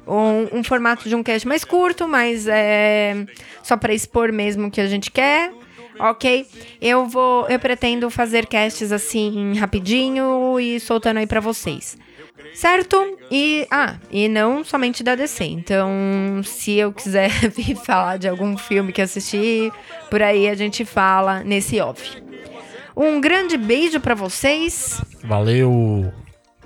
Um, 0.09 0.61
um 0.61 0.65
formato 0.65 1.07
de 1.11 1.15
um 1.15 1.23
cast 1.23 1.47
mais 1.47 1.63
curto, 1.63 2.09
mas 2.09 2.47
é 2.49 3.27
só 3.63 3.77
pra 3.77 3.93
expor 3.93 4.33
mesmo 4.33 4.69
o 4.69 4.71
que 4.71 4.81
a 4.81 4.87
gente 4.87 5.11
quer. 5.11 5.53
Ok? 5.99 6.47
Eu 6.81 7.07
vou. 7.07 7.47
Eu 7.49 7.59
pretendo 7.59 8.09
fazer 8.09 8.47
casts 8.47 8.91
assim 8.91 9.55
rapidinho 9.59 10.59
e 10.59 10.81
soltando 10.81 11.19
aí 11.19 11.27
pra 11.27 11.39
vocês. 11.39 11.99
Certo? 12.55 13.19
E. 13.31 13.67
Ah, 13.71 13.97
e 14.11 14.29
não 14.29 14.65
somente 14.65 15.05
da 15.05 15.15
DC. 15.15 15.45
Então, 15.45 16.41
se 16.45 16.79
eu 16.79 16.95
quiser 16.95 17.29
vir 17.55 17.77
falar 17.77 18.17
de 18.17 18.27
algum 18.27 18.57
filme 18.57 18.91
que 18.91 19.03
assisti, 19.03 19.71
por 20.09 20.23
aí 20.23 20.49
a 20.49 20.55
gente 20.55 20.83
fala 20.87 21.45
nesse 21.45 21.79
off. 21.79 22.32
Um 22.97 23.21
grande 23.21 23.57
beijo 23.57 24.01
pra 24.01 24.15
vocês. 24.15 25.01
Valeu. 25.25 26.13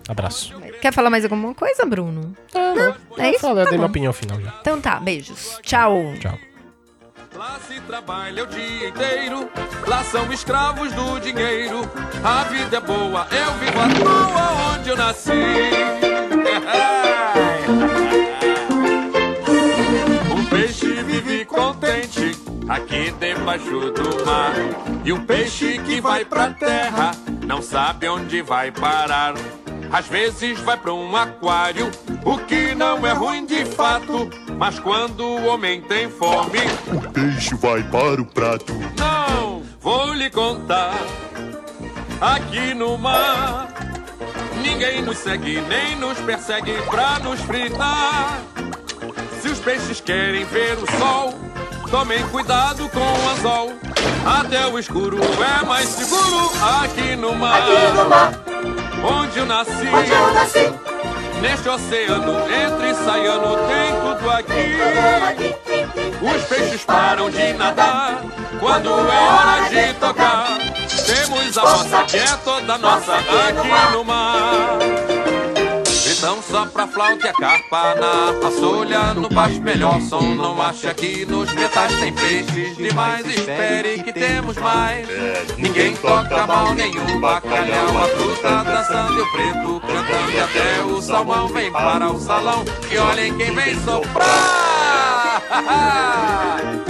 Abraço. 0.09 0.55
Quer 0.81 0.93
falar 0.93 1.11
mais 1.11 1.25
alguma 1.25 1.53
coisa, 1.55 1.85
Bruno? 1.85 2.37
Ah, 2.55 2.75
não. 2.75 2.95
é 3.19 3.29
Eu 3.29 3.31
isso? 3.33 3.41
falei, 3.41 3.63
eu 3.63 3.65
Tá 3.65 3.71
dei 3.71 3.79
minha 3.79 3.87
opinião 3.89 4.13
final 4.13 4.41
já. 4.41 4.55
Então 4.61 4.81
tá, 4.81 5.01
beijos. 5.01 5.59
Tchau. 5.63 6.13
Tchau. 6.21 6.39
Lá 7.35 7.59
se 7.69 7.79
trabalha 7.83 8.45
o 8.45 8.47
dia 8.47 8.89
inteiro, 8.89 9.51
lá 9.87 10.03
são 10.05 10.33
escravos 10.33 10.91
do 10.95 11.19
dinheiro. 11.21 11.81
A 12.25 12.45
vida 12.45 12.79
é 12.79 12.81
boa, 12.81 13.27
eu 13.31 13.53
vivo 13.59 13.79
à 13.79 13.89
toa 13.89 14.75
onde 14.79 14.89
eu 14.89 14.97
nasci. 14.97 15.31
aqui 22.69 23.11
debaixo 23.13 23.91
do 23.93 24.25
mar. 24.25 24.55
E 25.05 25.13
um 25.13 25.25
peixe 25.25 25.79
que 25.79 26.01
vai 26.01 26.25
pra 26.25 26.51
terra 26.51 27.13
não 27.47 27.63
sabe 27.63 28.09
onde 28.09 28.43
vai 28.43 28.71
parar. 28.71 29.35
Às 29.93 30.07
vezes 30.09 30.59
vai 30.61 30.77
pra 30.77 30.93
um 30.93 31.15
aquário, 31.17 31.91
o 32.25 32.37
que 32.39 32.75
não 32.75 33.07
é 33.07 33.13
ruim 33.13 33.47
de 33.47 33.65
fato. 33.65 34.29
Mas 34.59 34.79
quando 34.81 35.21
o 35.25 35.47
homem 35.47 35.81
tem 35.83 36.11
fome, 36.11 36.59
O 36.93 37.01
peixe 37.13 37.55
vai 37.55 37.83
para 37.85 38.21
o 38.21 38.25
prato. 38.27 38.73
não 38.99 39.63
vou 39.81 40.13
lhe 40.13 40.29
contar. 40.31 40.95
Aqui 42.21 42.73
no 42.75 42.97
mar, 42.99 43.69
ninguém 44.63 45.03
nos 45.03 45.19
segue 45.19 45.61
nem 45.69 45.95
nos 45.97 46.19
persegue 46.21 46.73
pra 46.91 47.19
nos 47.21 47.41
fritar. 47.43 48.41
Se 49.41 49.49
os 49.49 49.59
peixes 49.61 50.01
querem 50.01 50.45
ver 50.47 50.79
o 50.79 50.99
sol, 50.99 51.35
tomem 51.91 52.23
cuidado 52.29 52.89
com 52.89 53.01
o 53.01 53.31
anzol. 53.31 53.73
Até 54.25 54.67
o 54.67 54.79
escuro 54.79 55.19
é 55.23 55.65
mais 55.65 55.89
seguro 55.89 56.51
aqui 56.83 57.17
no 57.17 57.35
mar. 57.35 57.63
Onde 59.03 59.39
eu 59.39 59.47
nasci. 59.47 59.87
Neste 61.41 61.69
oceano, 61.69 62.35
entre 62.51 62.91
e 62.91 62.95
saiano, 62.95 63.57
tem 63.69 63.93
tudo 64.01 64.31
aqui. 64.31 64.77
Os 66.23 66.43
peixes 66.45 66.85
param 66.85 67.31
de 67.31 67.53
nadar 67.53 68.23
quando 68.59 68.89
é 68.89 68.93
hora 68.93 69.69
de 69.69 69.95
tocar. 69.95 70.59
Temos 71.07 71.59
a 71.59 71.63
nossa 71.63 72.05
que 72.05 72.17
é 72.17 72.37
toda 72.43 72.79
nossa 72.79 73.15
aqui 73.17 73.93
no 73.93 74.05
mar. 74.05 75.16
Então 76.27 76.43
sopra 76.43 76.83
a 76.83 76.89
flauta 76.89 77.25
e 77.25 77.29
a 77.29 77.33
carpa 77.33 77.95
na 77.95 78.33
passolha 78.41 79.15
No 79.15 79.29
baixo 79.29 79.63
melhor 79.63 80.01
som, 80.01 80.35
não 80.35 80.61
acha 80.61 80.93
que 80.93 81.25
nos 81.25 81.53
metais 81.53 81.97
tem 82.01 82.13
peixes 82.13 82.77
demais. 82.77 83.25
Espere 83.25 84.03
que 84.03 84.13
temos 84.13 84.57
mais. 84.57 85.07
Ninguém 85.57 85.95
toca 85.95 86.45
mal 86.49 86.75
nenhum 86.75 87.21
bacalhau. 87.21 87.97
A 87.97 88.09
fruta 88.09 88.65
dançando 88.65 89.17
e 89.17 89.21
o 89.21 89.31
preto 89.31 89.81
cantando 89.87 90.33
E 90.33 90.41
até 90.41 90.83
o 90.83 91.01
salmão 91.01 91.47
vem 91.47 91.71
para 91.71 92.11
o 92.11 92.19
salão. 92.19 92.65
E 92.91 92.99
olhem 92.99 93.33
quem 93.39 93.55
vem 93.55 93.79
soprar 93.85 95.43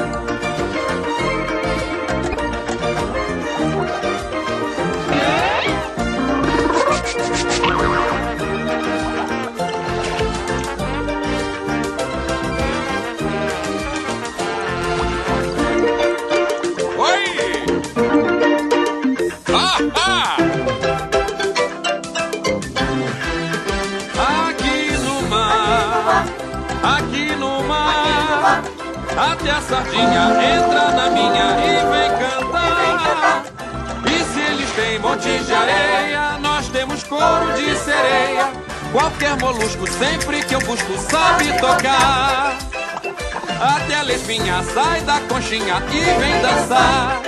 sai 44.87 45.01
da 45.03 45.21
conchinha 45.29 45.83
e 45.91 46.21
vem 46.21 46.41
dançar. 46.41 47.21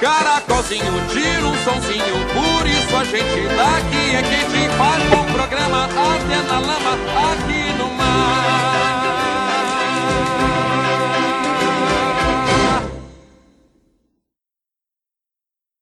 Caracolzinho, 0.00 0.92
tira 1.08 1.46
um 1.46 1.56
sonzinho, 1.64 2.16
por 2.34 2.66
isso 2.66 2.96
a 2.96 3.04
gente 3.04 3.48
daqui 3.56 4.14
é 4.14 4.22
que 4.22 4.44
te 4.52 4.68
faz 4.76 5.02
um 5.12 5.32
programa 5.32 5.84
até 5.84 6.42
na 6.42 6.58
lama, 6.60 6.92
aqui 7.32 7.72
no 7.78 7.90
mar. 7.94 8.75